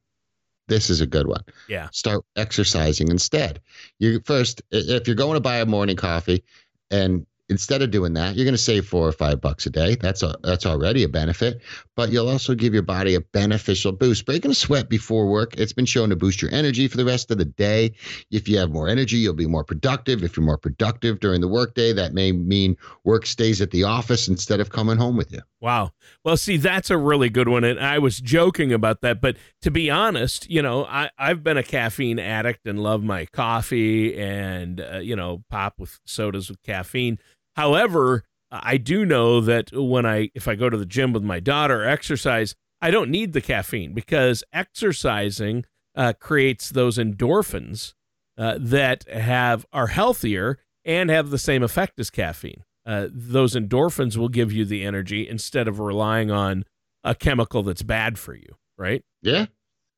this 0.70 0.88
is 0.88 1.02
a 1.02 1.06
good 1.06 1.26
one. 1.26 1.42
Yeah. 1.68 1.88
Start 1.92 2.24
exercising 2.37 3.09
instead. 3.09 3.61
You 3.98 4.20
first, 4.24 4.62
if 4.70 5.06
you're 5.06 5.16
going 5.16 5.35
to 5.35 5.40
buy 5.40 5.59
a 5.59 5.66
morning 5.66 5.96
coffee 5.96 6.44
and 6.90 7.26
instead 7.50 7.82
of 7.82 7.90
doing 7.90 8.14
that, 8.14 8.36
you're 8.36 8.44
going 8.44 8.54
to 8.54 8.58
save 8.58 8.86
four 8.86 9.06
or 9.06 9.12
five 9.12 9.40
bucks 9.40 9.66
a 9.66 9.70
day. 9.70 9.96
That's 9.96 10.22
a, 10.22 10.36
that's 10.42 10.64
already 10.64 11.02
a 11.02 11.08
benefit, 11.08 11.60
but 11.96 12.10
you'll 12.10 12.28
also 12.28 12.54
give 12.54 12.72
your 12.72 12.82
body 12.82 13.14
a 13.14 13.20
beneficial 13.20 13.92
boost. 13.92 14.24
Breaking 14.24 14.52
a 14.52 14.54
sweat 14.54 14.88
before 14.88 15.26
work, 15.26 15.58
it's 15.58 15.72
been 15.72 15.84
shown 15.84 16.10
to 16.10 16.16
boost 16.16 16.40
your 16.40 16.52
energy 16.52 16.88
for 16.88 16.96
the 16.96 17.04
rest 17.04 17.30
of 17.30 17.38
the 17.38 17.44
day. 17.44 17.92
If 18.30 18.48
you 18.48 18.56
have 18.58 18.70
more 18.70 18.88
energy, 18.88 19.18
you'll 19.18 19.34
be 19.34 19.46
more 19.46 19.64
productive. 19.64 20.22
If 20.22 20.36
you're 20.36 20.46
more 20.46 20.58
productive 20.58 21.20
during 21.20 21.40
the 21.40 21.48
workday, 21.48 21.92
that 21.92 22.14
may 22.14 22.32
mean 22.32 22.76
work 23.04 23.26
stays 23.26 23.60
at 23.60 23.72
the 23.72 23.84
office 23.84 24.28
instead 24.28 24.60
of 24.60 24.70
coming 24.70 24.96
home 24.96 25.16
with 25.16 25.32
you. 25.32 25.40
Wow. 25.60 25.90
Well, 26.24 26.38
see, 26.38 26.56
that's 26.56 26.88
a 26.88 26.96
really 26.96 27.28
good 27.28 27.48
one. 27.48 27.64
And 27.64 27.78
I 27.78 27.98
was 27.98 28.18
joking 28.18 28.72
about 28.72 29.02
that. 29.02 29.20
But 29.20 29.36
to 29.60 29.70
be 29.70 29.90
honest, 29.90 30.48
you 30.48 30.62
know, 30.62 30.84
I, 30.86 31.10
I've 31.18 31.42
been 31.42 31.58
a 31.58 31.62
caffeine 31.62 32.18
addict 32.18 32.66
and 32.66 32.82
love 32.82 33.02
my 33.02 33.26
coffee 33.26 34.16
and, 34.16 34.80
uh, 34.80 34.98
you 34.98 35.16
know, 35.16 35.44
pop 35.50 35.78
with 35.78 36.00
sodas 36.06 36.48
with 36.48 36.62
caffeine. 36.62 37.18
However, 37.61 38.25
I 38.51 38.79
do 38.79 39.05
know 39.05 39.42
that 39.42 39.70
when 39.70 40.07
I 40.07 40.31
if 40.35 40.49
I 40.49 40.55
go 40.55 40.70
to 40.70 40.79
the 40.79 40.87
gym 40.87 41.12
with 41.12 41.23
my 41.23 41.40
daughter 41.40 41.85
exercise, 41.85 42.55
I 42.81 42.90
don't 42.90 43.11
need 43.11 43.35
the 43.35 43.42
caffeine 43.42 43.92
because 43.92 44.42
exercising 44.51 45.66
uh, 45.94 46.14
creates 46.18 46.70
those 46.70 46.96
endorphins 46.96 47.92
uh, 48.38 48.57
that 48.59 49.07
have 49.11 49.66
are 49.75 49.88
healthier 49.88 50.59
and 50.87 51.11
have 51.11 51.29
the 51.29 51.37
same 51.37 51.62
effect 51.62 52.01
as 52.01 52.09
caffeine. 52.09 52.64
Uh, 52.87 53.09
those 53.12 53.55
endorphins 53.55 54.16
will 54.16 54.31
give 54.31 54.51
you 54.51 54.64
the 54.64 54.83
energy 54.83 55.29
instead 55.29 55.68
of 55.68 55.81
relying 55.81 56.31
on 56.31 56.64
a 57.05 57.14
chemical 57.14 57.62
that's 57.62 57.83
bad 57.83 58.18
for 58.18 58.35
you, 58.35 58.57
right? 58.79 59.03
Yeah, 59.20 59.44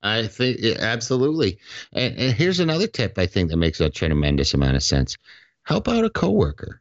I 0.03 0.27
think 0.27 0.57
yeah, 0.59 0.79
absolutely. 0.81 1.61
And, 1.93 2.17
and 2.19 2.33
here's 2.33 2.59
another 2.59 2.89
tip 2.89 3.19
I 3.19 3.27
think 3.27 3.51
that 3.51 3.57
makes 3.57 3.81
a 3.81 3.89
tremendous 3.89 4.53
amount 4.53 4.75
of 4.75 4.83
sense. 4.83 5.17
Help 5.63 5.87
out 5.87 6.05
a 6.05 6.11
coworker. 6.11 6.81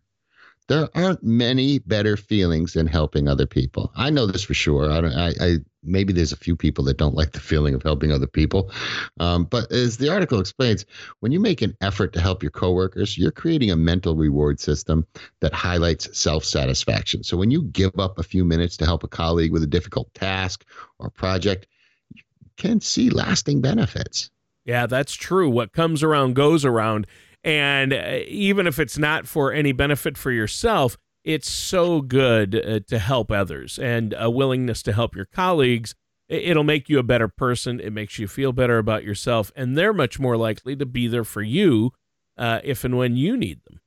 There 0.67 0.87
aren't 0.95 1.23
many 1.23 1.79
better 1.79 2.15
feelings 2.15 2.73
than 2.73 2.87
helping 2.87 3.27
other 3.27 3.45
people. 3.45 3.91
I 3.95 4.09
know 4.09 4.25
this 4.25 4.43
for 4.43 4.53
sure. 4.53 4.89
I. 4.89 4.99
I, 4.99 5.33
I 5.41 5.57
maybe 5.83 6.13
there's 6.13 6.31
a 6.31 6.37
few 6.37 6.55
people 6.55 6.83
that 6.85 6.97
don't 6.97 7.15
like 7.21 7.31
the 7.31 7.39
feeling 7.39 7.73
of 7.73 7.83
helping 7.83 8.11
other 8.11 8.27
people, 8.27 8.71
um, 9.19 9.45
but 9.45 9.71
as 9.71 9.97
the 9.97 10.09
article 10.09 10.39
explains, 10.39 10.85
when 11.19 11.31
you 11.31 11.39
make 11.39 11.61
an 11.61 11.75
effort 11.81 12.13
to 12.13 12.21
help 12.21 12.43
your 12.43 12.51
coworkers, 12.51 13.17
you're 13.17 13.31
creating 13.31 13.71
a 13.71 13.75
mental 13.75 14.15
reward 14.15 14.59
system 14.59 15.05
that 15.39 15.53
highlights 15.53 16.17
self 16.17 16.45
satisfaction. 16.45 17.23
So 17.23 17.37
when 17.37 17.51
you 17.51 17.63
give 17.63 17.97
up 17.99 18.19
a 18.19 18.23
few 18.23 18.45
minutes 18.45 18.77
to 18.77 18.85
help 18.85 19.03
a 19.03 19.07
colleague 19.07 19.51
with 19.51 19.63
a 19.63 19.67
difficult 19.67 20.13
task 20.13 20.65
or 20.99 21.09
project, 21.09 21.67
you 22.13 22.23
can 22.57 22.79
see 22.79 23.09
lasting 23.09 23.61
benefits. 23.61 24.29
Yeah, 24.65 24.85
that's 24.85 25.13
true. 25.13 25.49
What 25.49 25.73
comes 25.73 26.03
around 26.03 26.35
goes 26.35 26.63
around. 26.63 27.07
And 27.43 27.93
uh, 27.93 28.19
even 28.27 28.67
if 28.67 28.79
it's 28.79 28.97
not 28.97 29.27
for 29.27 29.51
any 29.51 29.71
benefit 29.71 30.17
for 30.17 30.31
yourself, 30.31 30.97
it's 31.23 31.49
so 31.49 32.01
good 32.01 32.55
uh, 32.55 32.79
to 32.87 32.99
help 32.99 33.31
others 33.31 33.77
and 33.79 34.13
a 34.17 34.29
willingness 34.29 34.81
to 34.83 34.93
help 34.93 35.15
your 35.15 35.25
colleagues. 35.25 35.95
It'll 36.29 36.63
make 36.63 36.87
you 36.87 36.97
a 36.97 37.03
better 37.03 37.27
person. 37.27 37.79
It 37.79 37.91
makes 37.91 38.17
you 38.17 38.27
feel 38.27 38.53
better 38.53 38.77
about 38.77 39.03
yourself. 39.03 39.51
And 39.55 39.77
they're 39.77 39.93
much 39.93 40.19
more 40.19 40.37
likely 40.37 40.75
to 40.77 40.85
be 40.85 41.07
there 41.07 41.25
for 41.25 41.41
you 41.41 41.91
uh, 42.37 42.61
if 42.63 42.83
and 42.83 42.97
when 42.97 43.15
you 43.17 43.35
need 43.35 43.61
them. 43.65 43.81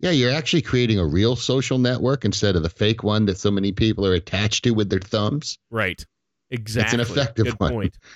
Yeah, 0.00 0.12
you're 0.12 0.32
actually 0.32 0.62
creating 0.62 0.98
a 0.98 1.04
real 1.04 1.36
social 1.36 1.78
network 1.78 2.24
instead 2.24 2.56
of 2.56 2.62
the 2.62 2.70
fake 2.70 3.02
one 3.02 3.26
that 3.26 3.38
so 3.38 3.50
many 3.50 3.70
people 3.70 4.06
are 4.06 4.14
attached 4.14 4.64
to 4.64 4.70
with 4.70 4.88
their 4.88 5.00
thumbs. 5.00 5.58
Right. 5.70 6.04
Exactly. 6.50 7.00
It's 7.00 7.10
an 7.10 7.12
effective 7.12 7.44
Good 7.46 7.60
one. 7.60 7.72
point. 7.72 7.98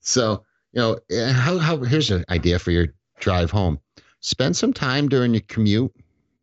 So, 0.00 0.44
you 0.72 0.80
know, 0.80 0.98
eh, 1.10 1.32
how, 1.32 1.58
how 1.58 1.76
here's 1.78 2.10
an 2.10 2.24
idea 2.30 2.58
for 2.58 2.70
your 2.70 2.86
drive 3.20 3.50
home. 3.50 3.78
Spend 4.20 4.56
some 4.56 4.72
time 4.72 5.08
during 5.08 5.32
your 5.34 5.42
commute, 5.48 5.92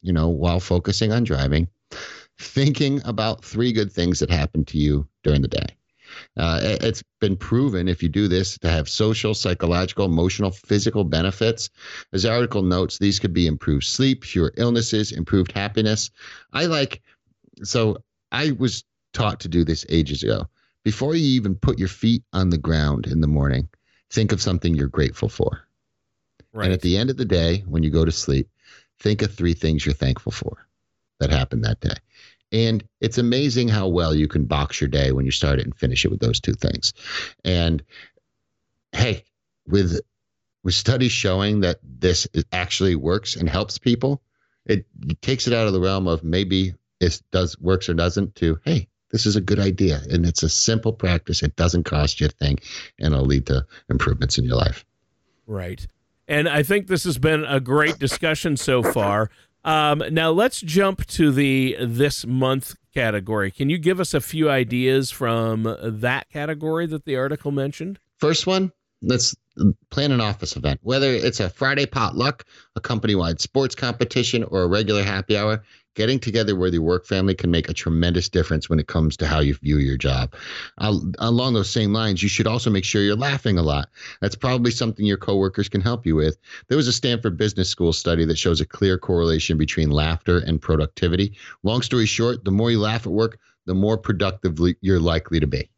you 0.01 0.13
know, 0.13 0.29
while 0.29 0.59
focusing 0.59 1.11
on 1.11 1.23
driving, 1.23 1.67
thinking 2.39 3.01
about 3.05 3.43
three 3.43 3.71
good 3.71 3.91
things 3.91 4.19
that 4.19 4.29
happened 4.29 4.67
to 4.67 4.77
you 4.77 5.07
during 5.23 5.41
the 5.41 5.47
day. 5.47 5.75
Uh, 6.37 6.59
it- 6.63 6.83
it's 6.83 7.03
been 7.19 7.35
proven 7.35 7.87
if 7.87 8.01
you 8.01 8.09
do 8.09 8.27
this 8.27 8.57
to 8.59 8.69
have 8.69 8.87
social, 8.87 9.33
psychological, 9.33 10.05
emotional, 10.05 10.51
physical 10.51 11.03
benefits. 11.03 11.69
As 12.13 12.23
the 12.23 12.31
article 12.31 12.61
notes, 12.61 12.97
these 12.97 13.19
could 13.19 13.33
be 13.33 13.47
improved 13.47 13.83
sleep, 13.83 14.23
fewer 14.23 14.53
illnesses, 14.57 15.11
improved 15.11 15.51
happiness. 15.51 16.11
I 16.53 16.67
like, 16.67 17.01
so 17.63 17.97
I 18.31 18.51
was 18.51 18.83
taught 19.13 19.39
to 19.41 19.47
do 19.47 19.63
this 19.63 19.85
ages 19.89 20.23
ago. 20.23 20.47
Before 20.83 21.15
you 21.15 21.25
even 21.25 21.55
put 21.55 21.79
your 21.79 21.87
feet 21.87 22.23
on 22.31 22.49
the 22.49 22.57
ground 22.57 23.07
in 23.07 23.21
the 23.21 23.27
morning, 23.27 23.67
think 24.11 24.31
of 24.31 24.41
something 24.41 24.75
you're 24.75 24.87
grateful 24.87 25.29
for. 25.29 25.67
Right. 26.55 26.65
And 26.65 26.73
at 26.73 26.81
the 26.81 26.95
end 26.95 27.09
of 27.09 27.17
the 27.17 27.25
day, 27.25 27.65
when 27.67 27.83
you 27.83 27.89
go 27.89 28.05
to 28.05 28.11
sleep, 28.13 28.49
think 28.99 29.21
of 29.21 29.33
three 29.33 29.53
things 29.53 29.85
you're 29.85 29.93
thankful 29.93 30.31
for 30.31 30.65
that 31.19 31.29
happened 31.29 31.65
that 31.65 31.81
day. 31.81 31.95
And 32.53 32.81
it's 33.01 33.17
amazing 33.17 33.67
how 33.67 33.89
well 33.89 34.15
you 34.15 34.29
can 34.29 34.45
box 34.45 34.79
your 34.79 34.87
day 34.87 35.11
when 35.11 35.25
you 35.25 35.31
start 35.31 35.59
it 35.59 35.65
and 35.65 35.75
finish 35.75 36.05
it 36.05 36.11
with 36.11 36.21
those 36.21 36.39
two 36.39 36.53
things. 36.53 36.93
And 37.43 37.83
hey, 38.93 39.25
with 39.67 39.99
with 40.63 40.73
studies 40.73 41.11
showing 41.11 41.59
that 41.59 41.79
this 41.83 42.25
is- 42.33 42.45
actually 42.53 42.95
works 42.95 43.35
and 43.35 43.49
helps 43.49 43.77
people, 43.77 44.21
it 44.65 44.85
takes 45.21 45.47
it 45.47 45.53
out 45.53 45.67
of 45.67 45.73
the 45.73 45.81
realm 45.81 46.07
of 46.07 46.23
maybe 46.23 46.73
it 47.01 47.21
does 47.31 47.59
works 47.59 47.89
or 47.89 47.93
doesn't 47.95 48.33
to 48.35 48.57
hey, 48.63 48.87
this 49.09 49.25
is 49.25 49.35
a 49.35 49.41
good 49.41 49.59
idea 49.59 50.01
and 50.09 50.25
it's 50.25 50.41
a 50.41 50.49
simple 50.49 50.93
practice. 50.93 51.43
It 51.43 51.57
doesn't 51.57 51.83
cost 51.83 52.21
you 52.21 52.27
a 52.27 52.29
thing 52.29 52.59
and 52.97 53.13
it'll 53.13 53.25
lead 53.25 53.47
to 53.47 53.65
improvements 53.89 54.37
in 54.37 54.45
your 54.45 54.55
life. 54.55 54.85
Right. 55.47 55.85
And 56.27 56.49
I 56.49 56.63
think 56.63 56.87
this 56.87 57.03
has 57.03 57.17
been 57.17 57.43
a 57.43 57.59
great 57.59 57.99
discussion 57.99 58.57
so 58.57 58.81
far. 58.81 59.29
Um, 59.63 60.03
now 60.11 60.31
let's 60.31 60.61
jump 60.61 61.05
to 61.07 61.31
the 61.31 61.75
this 61.79 62.25
month 62.25 62.75
category. 62.93 63.51
Can 63.51 63.69
you 63.69 63.77
give 63.77 63.99
us 63.99 64.13
a 64.13 64.21
few 64.21 64.49
ideas 64.49 65.11
from 65.11 65.75
that 65.81 66.29
category 66.29 66.85
that 66.87 67.05
the 67.05 67.15
article 67.15 67.51
mentioned? 67.51 67.99
First 68.19 68.47
one, 68.47 68.71
let's 69.01 69.35
plan 69.89 70.11
an 70.11 70.21
office 70.21 70.55
event, 70.55 70.79
whether 70.83 71.09
it's 71.11 71.39
a 71.39 71.49
Friday 71.49 71.85
potluck, 71.85 72.45
a 72.75 72.81
company 72.81 73.15
wide 73.15 73.39
sports 73.39 73.75
competition, 73.75 74.43
or 74.43 74.63
a 74.63 74.67
regular 74.67 75.03
happy 75.03 75.37
hour. 75.37 75.63
Getting 75.95 76.19
together 76.19 76.55
with 76.55 76.73
your 76.73 76.83
work 76.83 77.05
family 77.05 77.33
can 77.33 77.49
make 77.51 77.69
a 77.69 77.73
tremendous 77.73 78.29
difference 78.29 78.69
when 78.69 78.79
it 78.79 78.87
comes 78.87 79.17
to 79.17 79.27
how 79.27 79.39
you 79.39 79.55
view 79.55 79.77
your 79.77 79.97
job. 79.97 80.35
Along 80.77 81.53
those 81.53 81.69
same 81.69 81.93
lines, 81.93 82.21
you 82.21 82.29
should 82.29 82.47
also 82.47 82.69
make 82.69 82.85
sure 82.85 83.01
you're 83.01 83.15
laughing 83.15 83.57
a 83.57 83.63
lot. 83.63 83.89
That's 84.21 84.35
probably 84.35 84.71
something 84.71 85.05
your 85.05 85.17
coworkers 85.17 85.69
can 85.69 85.81
help 85.81 86.05
you 86.05 86.15
with. 86.15 86.37
There 86.67 86.77
was 86.77 86.87
a 86.87 86.93
Stanford 86.93 87.37
Business 87.37 87.69
School 87.69 87.93
study 87.93 88.25
that 88.25 88.37
shows 88.37 88.61
a 88.61 88.65
clear 88.65 88.97
correlation 88.97 89.57
between 89.57 89.89
laughter 89.89 90.37
and 90.37 90.61
productivity. 90.61 91.37
Long 91.63 91.81
story 91.81 92.05
short, 92.05 92.45
the 92.45 92.51
more 92.51 92.71
you 92.71 92.79
laugh 92.79 93.07
at 93.07 93.11
work, 93.11 93.39
the 93.65 93.73
more 93.73 93.97
productive 93.97 94.57
you're 94.81 94.99
likely 94.99 95.39
to 95.39 95.47
be. 95.47 95.69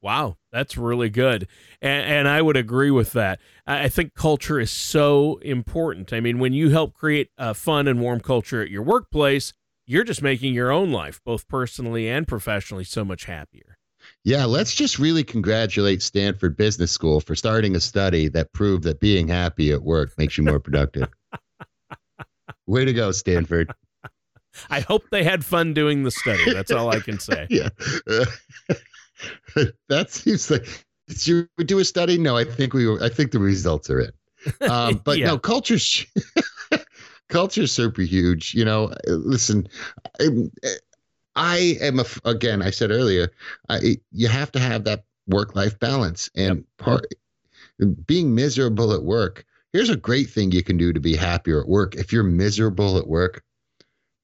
Wow, 0.00 0.37
that's 0.58 0.76
really 0.76 1.08
good. 1.08 1.46
And, 1.80 2.04
and 2.04 2.28
I 2.28 2.42
would 2.42 2.56
agree 2.56 2.90
with 2.90 3.12
that. 3.12 3.38
I 3.66 3.84
I 3.84 3.88
think 3.88 4.14
culture 4.14 4.58
is 4.58 4.70
so 4.70 5.38
important. 5.42 6.12
I 6.12 6.20
mean, 6.20 6.38
when 6.38 6.52
you 6.52 6.70
help 6.70 6.94
create 6.94 7.30
a 7.38 7.54
fun 7.54 7.86
and 7.86 8.00
warm 8.00 8.20
culture 8.20 8.60
at 8.60 8.70
your 8.70 8.82
workplace, 8.82 9.52
you're 9.86 10.04
just 10.04 10.20
making 10.20 10.52
your 10.54 10.70
own 10.70 10.90
life, 10.90 11.20
both 11.24 11.46
personally 11.48 12.08
and 12.08 12.26
professionally, 12.26 12.84
so 12.84 13.04
much 13.04 13.24
happier. 13.24 13.78
Yeah, 14.24 14.44
let's 14.44 14.74
just 14.74 14.98
really 14.98 15.22
congratulate 15.22 16.02
Stanford 16.02 16.56
Business 16.56 16.90
School 16.90 17.20
for 17.20 17.34
starting 17.34 17.76
a 17.76 17.80
study 17.80 18.28
that 18.28 18.52
proved 18.52 18.82
that 18.84 19.00
being 19.00 19.28
happy 19.28 19.70
at 19.72 19.82
work 19.82 20.12
makes 20.18 20.36
you 20.36 20.44
more 20.44 20.60
productive. 20.60 21.08
Way 22.66 22.84
to 22.84 22.92
go, 22.92 23.12
Stanford. 23.12 23.72
I 24.70 24.80
hope 24.80 25.04
they 25.10 25.24
had 25.24 25.44
fun 25.44 25.72
doing 25.72 26.02
the 26.02 26.10
study. 26.10 26.52
That's 26.52 26.72
all 26.72 26.90
I 26.90 27.00
can 27.00 27.18
say. 27.18 27.46
Yeah. 27.50 27.68
that 29.88 30.10
seems 30.10 30.50
like 30.50 30.66
did 31.08 31.26
you 31.26 31.48
do 31.64 31.78
a 31.78 31.84
study? 31.84 32.18
No, 32.18 32.36
I 32.36 32.44
think 32.44 32.74
we 32.74 32.98
I 33.00 33.08
think 33.08 33.32
the 33.32 33.38
results 33.38 33.90
are 33.90 34.00
in. 34.00 34.12
Um, 34.70 35.00
but 35.04 35.18
Yeah. 35.18 35.26
no, 35.26 35.38
culture's 35.38 36.06
culture's 37.28 37.72
super 37.72 38.02
huge. 38.02 38.54
You 38.54 38.64
know, 38.64 38.92
listen, 39.08 39.68
I, 40.20 40.28
I 41.34 41.76
am 41.80 41.98
a, 41.98 42.04
again. 42.24 42.62
I 42.62 42.70
said 42.70 42.90
earlier, 42.92 43.32
I, 43.68 43.98
you 44.12 44.28
have 44.28 44.52
to 44.52 44.60
have 44.60 44.84
that 44.84 45.04
work 45.26 45.56
life 45.56 45.78
balance, 45.80 46.30
and 46.36 46.64
part 46.78 47.06
being 48.06 48.34
miserable 48.34 48.92
at 48.92 49.02
work. 49.02 49.44
Here's 49.72 49.90
a 49.90 49.96
great 49.96 50.30
thing 50.30 50.52
you 50.52 50.62
can 50.62 50.76
do 50.76 50.92
to 50.92 51.00
be 51.00 51.16
happier 51.16 51.60
at 51.60 51.68
work. 51.68 51.96
If 51.96 52.12
you're 52.12 52.22
miserable 52.22 52.96
at 52.96 53.06
work, 53.06 53.42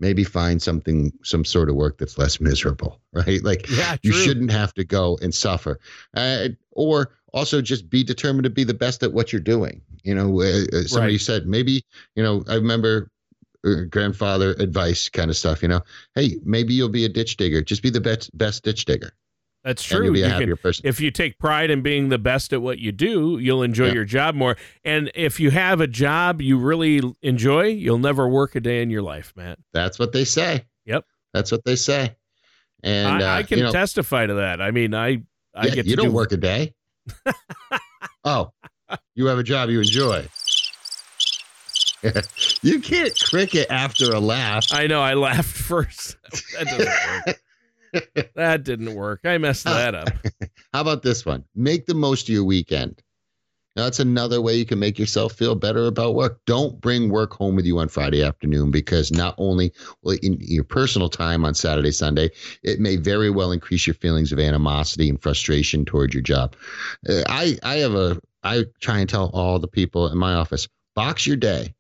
maybe 0.01 0.25
find 0.25 0.61
something, 0.63 1.13
some 1.23 1.45
sort 1.45 1.69
of 1.69 1.77
work 1.77 1.99
that's 1.99 2.19
less 2.19 2.41
miserable, 2.41 3.01
right? 3.13 3.43
Like 3.43 3.69
Yeah, 3.69 3.97
you 4.03 4.13
shouldn't 4.13 4.51
have 4.51 4.75
to 4.75 4.85
go 4.85 5.19
and 5.23 5.35
suffer 5.35 5.79
uh, 6.15 6.49
or 6.73 7.17
also 7.33 7.61
just 7.61 7.91
be 7.91 8.05
determined 8.05 8.45
to 8.45 8.51
be 8.51 8.65
the 8.65 8.75
best 8.75 9.03
at 9.03 9.13
what 9.13 9.33
you're 9.33 9.41
doing 9.41 9.81
you 10.05 10.15
know 10.15 10.41
uh, 10.43 10.83
somebody 10.85 11.15
Right. 11.15 11.21
said 11.21 11.47
maybe 11.47 11.83
you 12.15 12.23
know 12.23 12.45
i 12.49 12.55
remember 12.55 13.11
uh, 13.67 13.83
grandfather 13.91 14.53
advice 14.59 15.09
kind 15.09 15.31
of 15.31 15.37
stuff 15.37 15.63
you 15.63 15.69
know 15.69 15.81
hey 16.15 16.37
maybe 16.45 16.75
you'll 16.75 16.89
be 16.89 17.05
a 17.05 17.09
ditch 17.09 17.37
digger 17.37 17.63
just 17.63 17.83
be 17.83 17.91
the 17.91 18.01
best 18.01 18.37
best 18.37 18.63
ditch 18.63 18.85
digger 18.85 19.13
That's 19.65 19.83
true. 19.83 20.05
you'll 20.05 20.13
be 20.15 20.23
a 20.23 20.39
You 20.39 20.57
can, 20.57 20.73
if 20.85 21.01
you 21.01 21.11
take 21.11 21.39
pride 21.39 21.71
in 21.71 21.81
being 21.81 22.11
the 22.11 22.19
best 22.19 22.53
at 22.53 22.61
what 22.61 22.79
you 22.79 22.93
do, 22.93 23.39
you'll 23.41 23.63
enjoy 23.63 23.87
Yeah. 23.87 23.95
your 23.95 24.05
job 24.05 24.35
more. 24.35 24.57
And 24.85 25.11
if 25.15 25.41
you 25.41 25.51
have 25.51 25.81
a 25.81 25.87
job 25.87 26.43
you 26.43 26.59
really 26.59 27.01
enjoy, 27.23 27.69
you'll 27.69 27.99
never 27.99 28.29
work 28.29 28.55
a 28.55 28.61
day 28.61 28.83
in 28.83 28.91
your 28.91 29.01
life, 29.03 29.33
Matt. 29.37 29.59
that's 29.73 29.99
what 29.99 30.13
they 30.13 30.25
say 30.25 30.67
Yep. 30.85 31.07
that's 31.33 31.51
what 31.51 31.65
they 31.65 31.77
say 31.77 32.15
and 32.83 33.23
I, 33.23 33.37
uh, 33.37 33.39
I 33.39 33.43
can 33.43 33.57
you 33.59 33.65
know, 33.65 33.73
testify 33.73 34.27
to 34.27 34.35
that. 34.35 34.61
I 34.61 34.71
mean, 34.71 34.93
I 34.95 35.23
I 35.55 35.69
yeah, 35.69 35.75
get 35.77 35.87
you 35.87 35.97
don't 35.97 36.09
do 36.09 36.13
work 36.13 36.33
a 36.33 36.37
day 36.37 36.75
oh 38.25 38.51
you 39.15 39.27
have 39.27 39.39
a 39.39 39.43
job 39.43 39.71
you 39.71 39.79
enjoy 39.81 40.27
you 42.63 42.81
can't 42.81 43.19
cricket 43.19 43.67
after 43.71 44.11
a 44.13 44.21
laugh 44.21 44.67
I 44.73 44.87
know 44.87 45.01
I 45.01 45.15
laughed 45.15 45.49
first. 45.57 46.17
that 46.59 46.67
doesn't 46.67 47.27
work. 47.27 47.41
that 48.35 48.65
didn't 48.65 48.95
work. 48.95 49.21
I 49.25 49.39
messed 49.39 49.65
that 49.65 49.95
up. 49.95 50.09
How 50.73 50.81
about 50.81 51.03
this 51.03 51.25
one? 51.25 51.45
Make 51.55 51.87
the 51.87 51.95
most 51.95 52.29
of 52.29 52.35
your 52.35 52.45
weekend. 52.45 53.03
Now, 53.77 53.85
that's 53.85 53.99
another 53.99 54.41
way 54.41 54.55
you 54.55 54.65
can 54.65 54.79
make 54.79 55.01
yourself 55.01 55.33
feel 55.33 55.57
better 55.57 55.87
about 55.87 56.15
work. 56.15 56.41
Don't 56.47 56.81
bring 56.81 57.09
work 57.09 57.33
home 57.33 57.57
with 57.57 57.67
you 57.67 57.79
on 57.81 57.89
Friday 57.89 58.23
afternoon 58.23 58.71
because 58.71 59.11
not 59.11 59.35
only 59.37 59.73
will 60.03 60.17
in 60.23 60.37
your 60.41 60.63
personal 60.63 61.09
time 61.09 61.45
on 61.45 61.55
Saturday, 61.55 61.91
Sunday, 61.91 62.31
it 62.63 62.79
may 62.79 62.95
very 62.95 63.31
well 63.31 63.51
increase 63.51 63.85
your 63.85 63.95
feelings 63.95 64.31
of 64.31 64.39
animosity 64.39 65.09
and 65.09 65.21
frustration 65.21 65.85
towards 65.85 66.15
your 66.15 66.23
job. 66.23 66.55
Uh, 67.09 67.23
I 67.29 67.59
I 67.65 67.77
have 67.77 67.95
a 67.95 68.21
I 68.45 68.65
try 68.81 69.01
and 69.01 69.09
tell 69.09 69.31
all 69.35 69.59
the 69.59 69.67
people 69.67 70.07
in 70.09 70.19
my 70.19 70.35
office 70.35 70.69
box 70.95 71.27
your 71.27 71.37
day. 71.37 71.75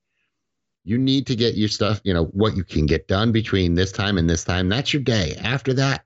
You 0.84 0.98
need 0.98 1.26
to 1.28 1.36
get 1.36 1.54
your 1.54 1.68
stuff, 1.68 2.00
you 2.04 2.12
know, 2.12 2.26
what 2.26 2.56
you 2.56 2.64
can 2.64 2.86
get 2.86 3.08
done 3.08 3.32
between 3.32 3.74
this 3.74 3.90
time 3.90 4.18
and 4.18 4.28
this 4.28 4.44
time. 4.44 4.68
That's 4.68 4.92
your 4.92 5.02
day. 5.02 5.34
After 5.42 5.72
that, 5.74 6.04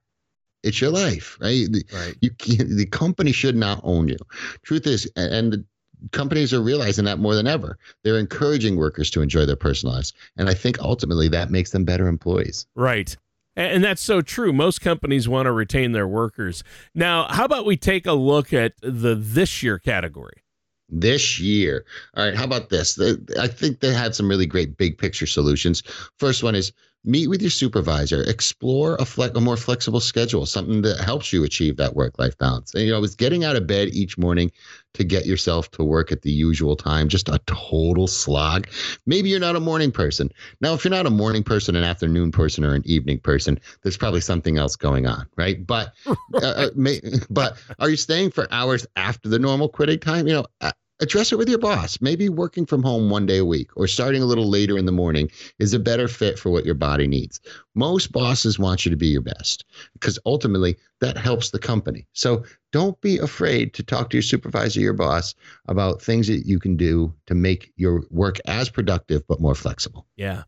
it's 0.62 0.80
your 0.80 0.90
life, 0.90 1.36
right? 1.40 1.66
The, 1.70 1.84
Right. 1.92 2.14
You 2.20 2.30
can't, 2.30 2.68
the 2.68 2.86
company 2.86 3.32
should 3.32 3.56
not 3.56 3.80
own 3.82 4.08
you. 4.08 4.16
Truth 4.62 4.86
is, 4.86 5.10
and 5.16 5.52
the 5.52 5.64
companies 6.12 6.52
are 6.52 6.60
realizing 6.60 7.04
that 7.06 7.18
more 7.18 7.34
than 7.34 7.46
ever. 7.46 7.78
They're 8.04 8.18
encouraging 8.18 8.76
workers 8.76 9.10
to 9.10 9.22
enjoy 9.22 9.46
their 9.46 9.56
personal 9.56 9.94
lives, 9.94 10.12
and 10.36 10.48
I 10.48 10.54
think 10.54 10.80
ultimately 10.80 11.28
that 11.28 11.50
makes 11.50 11.70
them 11.70 11.84
better 11.84 12.06
employees. 12.06 12.66
Right. 12.74 13.16
And 13.56 13.82
that's 13.82 14.02
so 14.02 14.22
true. 14.22 14.52
Most 14.52 14.80
companies 14.80 15.28
want 15.28 15.46
to 15.46 15.52
retain 15.52 15.90
their 15.90 16.06
workers. 16.06 16.62
Now, 16.94 17.26
how 17.28 17.44
about 17.44 17.66
we 17.66 17.76
take 17.76 18.06
a 18.06 18.12
look 18.12 18.52
at 18.52 18.74
the 18.82 19.16
this 19.16 19.64
year 19.64 19.80
category? 19.80 20.44
This 20.88 21.38
year. 21.38 21.85
All 22.14 22.24
right, 22.24 22.35
how 22.35 22.44
about 22.44 22.70
this? 22.70 22.98
I 23.38 23.46
think 23.48 23.81
they 23.81 23.92
had 23.92 24.14
some 24.14 24.29
really 24.29 24.46
great 24.46 24.77
big 24.77 24.98
picture 24.98 25.27
solutions. 25.27 25.83
First 26.18 26.42
one 26.42 26.55
is 26.55 26.72
meet 27.04 27.28
with 27.28 27.40
your 27.40 27.50
supervisor, 27.50 28.22
explore 28.24 28.96
a, 28.96 29.04
fle- 29.04 29.37
a 29.37 29.40
more 29.40 29.56
flexible 29.56 30.00
schedule, 30.00 30.46
something 30.46 30.82
that 30.82 31.00
helps 31.00 31.32
you 31.32 31.44
achieve 31.44 31.76
that 31.76 31.94
work 31.94 32.18
life 32.18 32.37
balance. 32.38 32.74
And, 32.74 32.84
you 32.84 32.92
know, 32.92 33.02
it's 33.02 33.14
getting 33.14 33.44
out 33.44 33.56
of 33.56 33.66
bed 33.66 33.88
each 33.88 34.18
morning 34.18 34.50
to 34.94 35.04
get 35.04 35.26
yourself 35.26 35.70
to 35.72 35.84
work 35.84 36.11
at 36.12 36.22
the 36.22 36.30
usual 36.30 36.76
time, 36.76 37.08
just 37.08 37.28
a 37.28 37.40
total 37.46 38.06
slog. 38.06 38.68
Maybe 39.06 39.28
you're 39.28 39.40
not 39.40 39.56
a 39.56 39.61
morning 39.61 39.92
person. 39.92 40.30
Now, 40.61 40.74
if 40.74 40.84
you're 40.84 40.90
not 40.90 41.06
a 41.06 41.11
morning 41.11 41.44
person, 41.44 41.76
an 41.76 41.84
afternoon 41.84 42.32
person, 42.32 42.64
or 42.64 42.74
an 42.74 42.82
evening 42.84 43.20
person, 43.20 43.61
there's 43.82 43.96
probably 43.96 44.20
something 44.20 44.58
else 44.58 44.76
going 44.76 45.06
on, 45.06 45.26
right? 45.37 45.64
But, 45.66 45.94
uh, 46.06 46.14
uh, 46.42 46.70
may, 46.74 47.00
but 47.30 47.58
are 47.78 47.88
you 47.88 47.96
staying 47.96 48.32
for 48.32 48.48
hours 48.50 48.87
after 48.96 49.28
the 49.28 49.38
normal 49.38 49.68
quitting 49.68 50.00
time? 50.00 50.26
You 50.26 50.34
know, 50.34 50.46
uh, 50.61 50.72
address 51.00 51.32
it 51.32 51.38
with 51.38 51.48
your 51.48 51.58
boss. 51.58 52.00
Maybe 52.00 52.28
working 52.28 52.66
from 52.66 52.82
home 52.82 53.11
one 53.11 53.26
day 53.26 53.38
a 53.38 53.44
week 53.44 53.70
or 53.76 53.87
starting 53.87 54.22
a 54.22 54.26
little 54.26 54.48
later 54.48 54.76
in 54.76 54.87
the 54.87 54.92
morning 54.92 55.30
is 55.58 55.74
a 55.74 55.78
better 55.78 56.08
fit 56.08 56.38
for 56.38 56.50
what 56.50 56.64
your 56.64 56.74
body 56.74 57.06
needs. 57.06 57.40
Most 57.74 58.12
bosses 58.12 58.58
want 58.58 58.84
you 58.84 58.90
to 58.90 58.96
be 58.96 59.08
your 59.08 59.22
best 59.22 59.64
because 59.92 60.18
ultimately 60.26 60.76
that 61.00 61.16
helps 61.16 61.50
the 61.50 61.58
company. 61.58 62.06
So 62.12 62.44
don't 62.72 63.00
be 63.00 63.18
afraid 63.18 63.74
to 63.74 63.82
talk 63.82 64.11
to 64.11 64.16
your 64.16 64.22
supervisor, 64.22 64.80
your 64.80 64.92
boss 64.92 65.34
about 65.66 66.02
things 66.02 66.26
that 66.26 66.46
you 66.46 66.58
can 66.58 66.76
do 66.76 67.14
to 67.26 67.34
make 67.34 67.72
your 67.76 68.02
work 68.11 68.38
as 68.46 68.68
productive 68.68 69.26
but 69.26 69.40
more 69.40 69.54
flexible. 69.54 70.06
Yeah, 70.16 70.42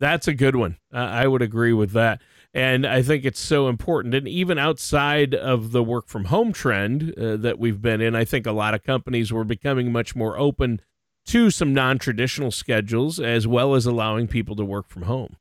that's 0.00 0.28
a 0.28 0.34
good 0.34 0.56
one. 0.56 0.78
Uh, 0.92 0.98
I 0.98 1.26
would 1.26 1.42
agree 1.42 1.72
with 1.72 1.92
that. 1.92 2.22
And 2.54 2.86
I 2.86 3.02
think 3.02 3.24
it's 3.24 3.40
so 3.40 3.68
important. 3.68 4.14
And 4.14 4.26
even 4.26 4.58
outside 4.58 5.34
of 5.34 5.72
the 5.72 5.82
work 5.82 6.08
from 6.08 6.26
home 6.26 6.52
trend 6.52 7.14
uh, 7.18 7.36
that 7.36 7.58
we've 7.58 7.80
been 7.80 8.00
in, 8.00 8.14
I 8.14 8.24
think 8.24 8.46
a 8.46 8.52
lot 8.52 8.74
of 8.74 8.82
companies 8.82 9.32
were 9.32 9.44
becoming 9.44 9.92
much 9.92 10.16
more 10.16 10.38
open 10.38 10.80
to 11.26 11.50
some 11.50 11.74
non 11.74 11.98
traditional 11.98 12.50
schedules 12.50 13.20
as 13.20 13.46
well 13.46 13.74
as 13.74 13.84
allowing 13.84 14.26
people 14.26 14.56
to 14.56 14.64
work 14.64 14.88
from 14.88 15.02
home. 15.02 15.36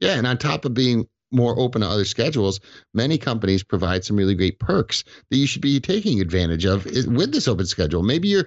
Yeah, 0.00 0.14
and 0.14 0.26
on 0.26 0.38
top 0.38 0.64
of 0.64 0.74
being 0.74 1.08
more 1.32 1.58
open 1.58 1.80
to 1.80 1.88
other 1.88 2.04
schedules, 2.04 2.60
many 2.94 3.18
companies 3.18 3.64
provide 3.64 4.04
some 4.04 4.16
really 4.16 4.34
great 4.34 4.60
perks 4.60 5.02
that 5.30 5.36
you 5.36 5.46
should 5.46 5.62
be 5.62 5.80
taking 5.80 6.20
advantage 6.20 6.64
of 6.64 6.84
with 6.84 7.32
this 7.32 7.48
open 7.48 7.66
schedule. 7.66 8.02
Maybe 8.02 8.28
your 8.28 8.46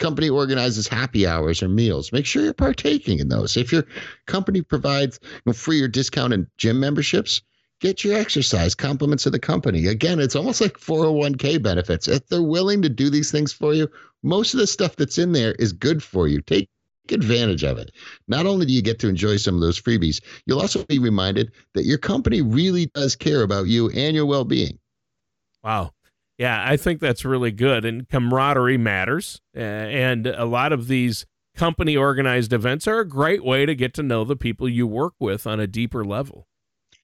company 0.00 0.28
organizes 0.28 0.88
happy 0.88 1.26
hours 1.26 1.62
or 1.62 1.68
meals. 1.68 2.10
Make 2.10 2.26
sure 2.26 2.42
you're 2.42 2.54
partaking 2.54 3.20
in 3.20 3.28
those. 3.28 3.56
If 3.56 3.70
your 3.70 3.86
company 4.26 4.62
provides 4.62 5.20
free 5.54 5.80
or 5.80 5.88
discounted 5.88 6.48
gym 6.56 6.80
memberships, 6.80 7.42
get 7.80 8.02
your 8.02 8.16
exercise 8.16 8.74
compliments 8.74 9.26
of 9.26 9.32
the 9.32 9.38
company. 9.38 9.86
Again, 9.86 10.18
it's 10.18 10.34
almost 10.34 10.60
like 10.60 10.78
401k 10.78 11.62
benefits. 11.62 12.08
If 12.08 12.26
they're 12.26 12.42
willing 12.42 12.82
to 12.82 12.88
do 12.88 13.10
these 13.10 13.30
things 13.30 13.52
for 13.52 13.74
you, 13.74 13.88
most 14.22 14.54
of 14.54 14.60
the 14.60 14.66
stuff 14.66 14.96
that's 14.96 15.18
in 15.18 15.32
there 15.32 15.52
is 15.52 15.72
good 15.72 16.02
for 16.02 16.26
you. 16.26 16.40
Take 16.40 16.68
advantage 17.10 17.64
of 17.64 17.78
it. 17.78 17.92
Not 18.28 18.46
only 18.46 18.66
do 18.66 18.72
you 18.72 18.82
get 18.82 18.98
to 19.00 19.08
enjoy 19.08 19.36
some 19.36 19.54
of 19.54 19.60
those 19.60 19.80
freebies, 19.80 20.20
you'll 20.46 20.60
also 20.60 20.84
be 20.84 20.98
reminded 20.98 21.52
that 21.74 21.84
your 21.84 21.98
company 21.98 22.42
really 22.42 22.86
does 22.94 23.16
care 23.16 23.42
about 23.42 23.66
you 23.66 23.90
and 23.90 24.14
your 24.14 24.26
well 24.26 24.44
being. 24.44 24.78
Wow. 25.62 25.92
Yeah, 26.40 26.64
I 26.66 26.78
think 26.78 27.00
that's 27.00 27.22
really 27.22 27.52
good. 27.52 27.84
And 27.84 28.08
camaraderie 28.08 28.78
matters. 28.78 29.42
Uh, 29.54 29.60
and 29.60 30.26
a 30.26 30.46
lot 30.46 30.72
of 30.72 30.88
these 30.88 31.26
company 31.54 31.98
organized 31.98 32.54
events 32.54 32.88
are 32.88 32.98
a 32.98 33.06
great 33.06 33.44
way 33.44 33.66
to 33.66 33.74
get 33.74 33.92
to 33.94 34.02
know 34.02 34.24
the 34.24 34.36
people 34.36 34.66
you 34.66 34.86
work 34.86 35.12
with 35.20 35.46
on 35.46 35.60
a 35.60 35.66
deeper 35.66 36.02
level. 36.02 36.48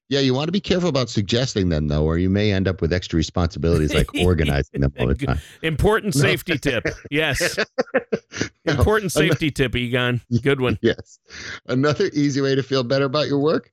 Yeah, 0.09 0.21
you 0.21 0.33
want 0.33 0.47
to 0.47 0.51
be 0.51 0.59
careful 0.59 0.89
about 0.89 1.11
suggesting 1.11 1.69
them, 1.69 1.87
though, 1.87 2.03
or 2.03 2.17
you 2.17 2.31
may 2.31 2.51
end 2.51 2.67
up 2.67 2.81
with 2.81 2.91
extra 2.91 3.17
responsibilities 3.17 3.93
like 3.93 4.11
organizing 4.23 4.81
them 4.81 4.91
all 4.99 5.05
the 5.05 5.13
time. 5.13 5.39
Important 5.61 6.15
safety 6.15 6.57
tip. 6.57 6.85
Yes. 7.11 7.57
No, 8.65 8.73
Important 8.73 9.13
safety 9.13 9.49
tip, 9.49 9.75
Egon. 9.77 10.19
Good 10.41 10.59
one. 10.59 10.77
Yes. 10.81 11.19
Another 11.67 12.09
easy 12.13 12.41
way 12.41 12.53
to 12.53 12.61
feel 12.61 12.83
better 12.83 13.05
about 13.05 13.27
your 13.27 13.39
work 13.39 13.71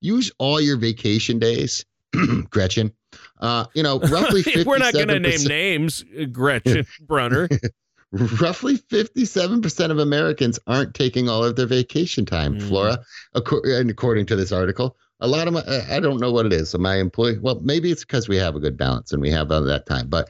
use 0.00 0.30
all 0.38 0.60
your 0.60 0.76
vacation 0.76 1.40
days. 1.40 1.84
Gretchen, 2.50 2.92
uh, 3.40 3.66
you 3.74 3.82
know, 3.82 3.98
roughly 4.00 4.42
57%, 4.42 4.64
We're 4.66 4.78
not 4.78 4.94
going 4.94 5.08
to 5.08 5.20
name 5.20 5.42
names, 5.44 6.04
uh, 6.18 6.24
Gretchen 6.24 6.86
Brunner. 7.00 7.48
roughly 8.12 8.78
57% 8.78 9.90
of 9.90 9.98
Americans 9.98 10.58
aren't 10.66 10.94
taking 10.94 11.28
all 11.28 11.44
of 11.44 11.56
their 11.56 11.66
vacation 11.66 12.24
time, 12.24 12.54
Mm. 12.58 12.68
Flora, 12.68 12.98
and 13.34 13.90
according 13.90 14.26
to 14.26 14.36
this 14.36 14.52
article. 14.52 14.96
A 15.20 15.26
lot 15.26 15.48
of 15.48 15.54
my, 15.54 15.62
I 15.90 15.98
don't 15.98 16.20
know 16.20 16.30
what 16.30 16.46
it 16.46 16.52
is. 16.52 16.70
So 16.70 16.78
my 16.78 16.96
employee, 16.96 17.38
well, 17.38 17.58
maybe 17.62 17.90
it's 17.90 18.04
because 18.04 18.28
we 18.28 18.36
have 18.36 18.54
a 18.54 18.60
good 18.60 18.76
balance 18.76 19.12
and 19.12 19.22
we 19.22 19.30
have 19.30 19.50
all 19.50 19.62
that 19.62 19.86
time, 19.86 20.08
but 20.08 20.28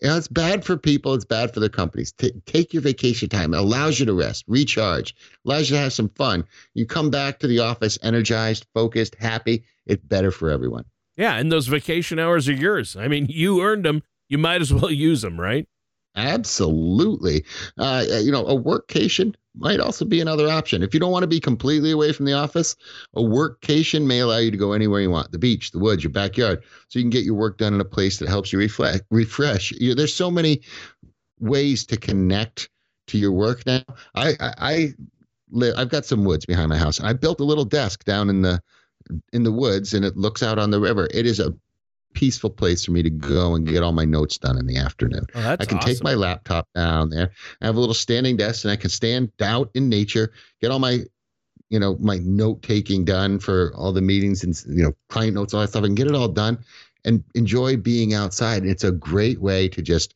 you 0.00 0.08
know, 0.08 0.16
it's 0.16 0.28
bad 0.28 0.64
for 0.64 0.76
people. 0.76 1.14
It's 1.14 1.24
bad 1.24 1.52
for 1.52 1.58
the 1.58 1.68
companies. 1.68 2.12
Ta 2.12 2.28
take 2.46 2.72
your 2.72 2.82
vacation 2.82 3.28
time. 3.28 3.52
It 3.52 3.58
allows 3.58 3.98
you 3.98 4.06
to 4.06 4.14
rest, 4.14 4.44
recharge, 4.46 5.12
allows 5.44 5.68
you 5.70 5.76
to 5.76 5.82
have 5.82 5.92
some 5.92 6.08
fun. 6.10 6.44
You 6.74 6.86
come 6.86 7.10
back 7.10 7.40
to 7.40 7.48
the 7.48 7.58
office 7.58 7.98
energized, 8.02 8.66
focused, 8.74 9.16
happy. 9.16 9.64
It's 9.86 10.04
better 10.04 10.30
for 10.30 10.50
everyone. 10.50 10.84
Yeah, 11.18 11.34
and 11.34 11.50
those 11.50 11.66
vacation 11.66 12.20
hours 12.20 12.48
are 12.48 12.54
yours. 12.54 12.96
I 12.96 13.08
mean, 13.08 13.26
you 13.28 13.60
earned 13.60 13.84
them. 13.84 14.02
You 14.28 14.38
might 14.38 14.62
as 14.62 14.72
well 14.72 14.90
use 14.90 15.20
them, 15.20 15.38
right? 15.38 15.66
Absolutely. 16.14 17.44
Uh, 17.76 18.04
you 18.22 18.32
know, 18.32 18.46
a 18.46 18.56
workcation 18.56 19.34
might 19.56 19.80
also 19.80 20.04
be 20.04 20.20
another 20.20 20.48
option. 20.48 20.82
If 20.82 20.94
you 20.94 21.00
don't 21.00 21.10
want 21.10 21.24
to 21.24 21.28
be 21.28 21.40
completely 21.40 21.90
away 21.90 22.12
from 22.12 22.24
the 22.24 22.32
office, 22.32 22.76
a 23.14 23.20
workcation 23.20 24.06
may 24.06 24.20
allow 24.20 24.38
you 24.38 24.50
to 24.50 24.56
go 24.56 24.72
anywhere 24.72 25.00
you 25.00 25.10
want 25.10 25.32
the 25.32 25.38
beach, 25.38 25.72
the 25.72 25.80
woods, 25.80 26.04
your 26.04 26.12
backyard. 26.12 26.62
So 26.88 26.98
you 26.98 27.02
can 27.02 27.10
get 27.10 27.24
your 27.24 27.34
work 27.34 27.58
done 27.58 27.74
in 27.74 27.80
a 27.80 27.84
place 27.84 28.18
that 28.18 28.28
helps 28.28 28.52
you 28.52 28.58
reflect, 28.58 29.04
refresh. 29.10 29.72
You, 29.72 29.90
know, 29.90 29.94
there's 29.96 30.14
so 30.14 30.30
many 30.30 30.62
ways 31.40 31.84
to 31.86 31.96
connect 31.96 32.70
to 33.08 33.18
your 33.18 33.32
work 33.32 33.66
now. 33.66 33.82
I, 34.14 34.34
I, 34.40 34.52
I 34.58 34.94
live, 35.50 35.74
I've 35.76 35.88
got 35.88 36.04
some 36.04 36.24
woods 36.24 36.46
behind 36.46 36.68
my 36.68 36.78
house. 36.78 37.00
I 37.00 37.12
built 37.12 37.40
a 37.40 37.44
little 37.44 37.64
desk 37.64 38.04
down 38.04 38.30
in 38.30 38.42
the 38.42 38.60
in 39.32 39.42
the 39.42 39.52
woods 39.52 39.94
and 39.94 40.04
it 40.04 40.16
looks 40.16 40.42
out 40.42 40.58
on 40.58 40.70
the 40.70 40.80
river. 40.80 41.08
It 41.12 41.26
is 41.26 41.40
a 41.40 41.54
peaceful 42.14 42.50
place 42.50 42.84
for 42.84 42.92
me 42.92 43.02
to 43.02 43.10
go 43.10 43.54
and 43.54 43.66
get 43.66 43.82
all 43.82 43.92
my 43.92 44.04
notes 44.04 44.38
done 44.38 44.58
in 44.58 44.66
the 44.66 44.76
afternoon. 44.76 45.26
Oh, 45.34 45.50
I 45.50 45.56
can 45.56 45.78
awesome. 45.78 45.94
take 45.94 46.02
my 46.02 46.14
laptop 46.14 46.68
down 46.74 47.10
there. 47.10 47.30
I 47.60 47.66
have 47.66 47.76
a 47.76 47.80
little 47.80 47.94
standing 47.94 48.36
desk 48.36 48.64
and 48.64 48.72
I 48.72 48.76
can 48.76 48.90
stand 48.90 49.30
out 49.40 49.70
in 49.74 49.88
nature, 49.88 50.32
get 50.60 50.70
all 50.70 50.78
my, 50.78 51.04
you 51.68 51.78
know, 51.78 51.96
my 52.00 52.18
note 52.18 52.62
taking 52.62 53.04
done 53.04 53.38
for 53.38 53.72
all 53.76 53.92
the 53.92 54.00
meetings 54.00 54.42
and, 54.42 54.60
you 54.66 54.82
know, 54.82 54.92
client 55.08 55.34
notes, 55.34 55.54
all 55.54 55.60
that 55.60 55.68
stuff. 55.68 55.84
Can 55.84 55.94
get 55.94 56.06
it 56.06 56.14
all 56.14 56.28
done 56.28 56.58
and 57.04 57.22
enjoy 57.34 57.76
being 57.76 58.14
outside. 58.14 58.62
and 58.62 58.70
It's 58.70 58.84
a 58.84 58.92
great 58.92 59.40
way 59.40 59.68
to 59.68 59.82
just 59.82 60.14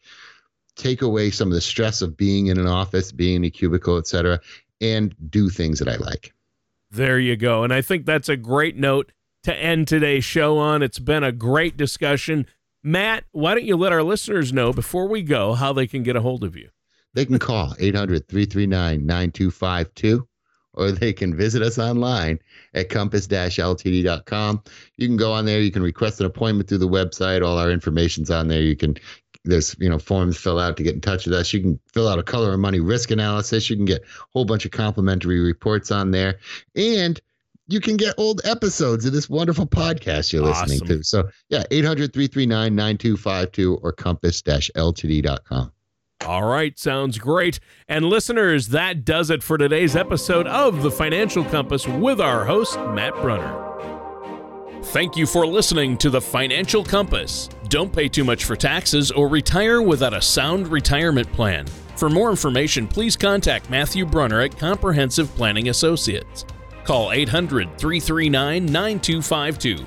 take 0.75 1.03
away 1.03 1.31
some 1.31 1.49
of 1.49 1.55
the 1.55 1.61
stress 1.61 2.03
of 2.03 2.17
being 2.17 2.47
in 2.47 2.59
an 2.59 2.67
office, 2.67 3.13
being 3.13 3.37
in 3.37 3.45
a 3.45 3.51
cubicle, 3.51 3.99
et 3.99 4.07
cetera, 4.07 4.41
and 4.81 5.15
do 5.31 5.51
things 5.51 5.79
that 5.79 5.89
I 5.89 5.97
like. 5.97 6.33
There 6.93 7.19
you 7.19 7.37
go. 7.37 7.65
And 7.65 7.73
I 7.73 7.81
think 7.81 8.05
that's 8.05 8.29
a 8.29 8.37
great 8.37 8.77
note 8.77 9.13
to 9.45 9.57
end 9.57 9.89
today's 9.89 10.25
show 10.25 10.59
on. 10.59 10.83
It's 10.83 10.99
been 10.99 11.25
a 11.25 11.33
great 11.33 11.77
discussion. 11.77 12.47
Matt, 12.85 13.25
why 13.33 13.55
don't 13.55 13.65
you 13.65 13.77
let 13.77 13.93
our 13.93 14.03
listeners 14.03 14.53
know 14.53 14.75
before 14.75 15.09
we 15.09 15.23
go 15.23 15.55
how 15.55 15.73
they 15.73 15.87
can 15.87 16.03
get 16.03 16.17
a 16.17 16.21
hold 16.21 16.45
of 16.45 16.55
you? 16.55 16.69
They 17.15 17.25
can 17.25 17.39
call 17.39 17.75
800 17.79 18.29
339 18.29 19.07
9252 19.07 20.29
or 20.75 20.91
they 20.91 21.13
can 21.13 21.37
visit 21.37 21.63
us 21.63 21.79
online 21.79 22.39
at 22.75 22.89
compass 22.89 23.27
ltd.com. 23.27 24.63
You 24.97 25.09
can 25.09 25.17
go 25.17 25.33
on 25.33 25.45
there. 25.45 25.61
You 25.61 25.71
can 25.71 25.83
request 25.83 26.21
an 26.21 26.27
appointment 26.27 26.69
through 26.69 26.79
the 26.79 26.89
website. 26.89 27.45
All 27.47 27.59
our 27.59 27.71
information's 27.71 28.31
on 28.31 28.49
there. 28.49 28.63
You 28.63 28.77
can, 28.77 28.97
there's, 29.45 29.75
you 29.79 29.89
know, 29.89 29.99
forms 29.99 30.37
fill 30.37 30.59
out 30.59 30.77
to 30.77 30.83
get 30.83 30.95
in 30.95 31.01
touch 31.01 31.27
with 31.27 31.35
us. 31.35 31.53
You 31.53 31.61
can 31.61 31.81
fill 31.93 32.09
out 32.09 32.19
a 32.19 32.23
color 32.23 32.53
of 32.53 32.61
money 32.61 32.81
risk 32.81 33.11
analysis. 33.11 33.69
You 33.69 33.77
can 33.77 33.85
get 33.85 34.03
a 34.03 34.25
whole 34.33 34.45
bunch 34.45 34.65
of 34.65 34.71
complimentary 34.71 35.41
reports 35.41 35.91
on 35.91 36.11
there. 36.11 36.39
And 36.77 37.21
you 37.69 37.81
can 37.81 37.97
get 37.97 38.15
old 38.19 38.41
episodes 38.45 39.05
of 39.05 39.13
this 39.13 39.29
wonderful 39.29 39.67
podcast 39.67 40.33
you're 40.33 40.43
listening 40.43 40.81
to. 40.81 41.03
So, 41.03 41.29
yeah, 41.49 41.65
800 41.71 42.13
339 42.13 42.75
9252 42.75 43.79
or 43.83 43.93
compass 43.93 44.43
ltd.com. 44.43 45.73
All 46.27 46.45
right, 46.45 46.79
sounds 46.79 47.19
great. 47.19 47.59
And 47.89 48.05
listeners, 48.05 48.69
that 48.69 49.05
does 49.05 49.31
it 49.31 49.43
for 49.43 49.59
today's 49.59 49.97
episode 49.97 50.47
of 50.47 50.83
The 50.83 50.91
Financial 50.91 51.45
Compass 51.45 51.89
with 51.89 52.21
our 52.21 52.45
host, 52.45 52.79
Matt 52.79 53.15
Brunner. 53.15 53.72
Thank 54.87 55.17
you 55.17 55.27
for 55.27 55.47
listening 55.47 55.97
to 55.99 56.11
The 56.11 56.21
Financial 56.21 56.85
Compass. 56.85 57.49
Don't 57.69 57.93
pay 57.93 58.09
too 58.09 58.25
much 58.25 58.45
for 58.45 58.57
taxes 58.57 59.11
or 59.11 59.29
retire 59.29 59.81
without 59.81 60.13
a 60.13 60.21
sound 60.21 60.69
retirement 60.69 61.33
plan. 61.33 61.67
For 61.97 62.11
more 62.11 62.31
information, 62.31 62.89
please 62.89 63.17
contact 63.17 63.71
Matthew 63.71 64.05
Brunner 64.05 64.41
at 64.41 64.59
Comprehensive 64.59 65.35
Planning 65.35 65.69
Associates. 65.69 66.45
Call 66.85 67.13
800 67.13 67.79
339 67.79 68.67
9252 68.67 69.87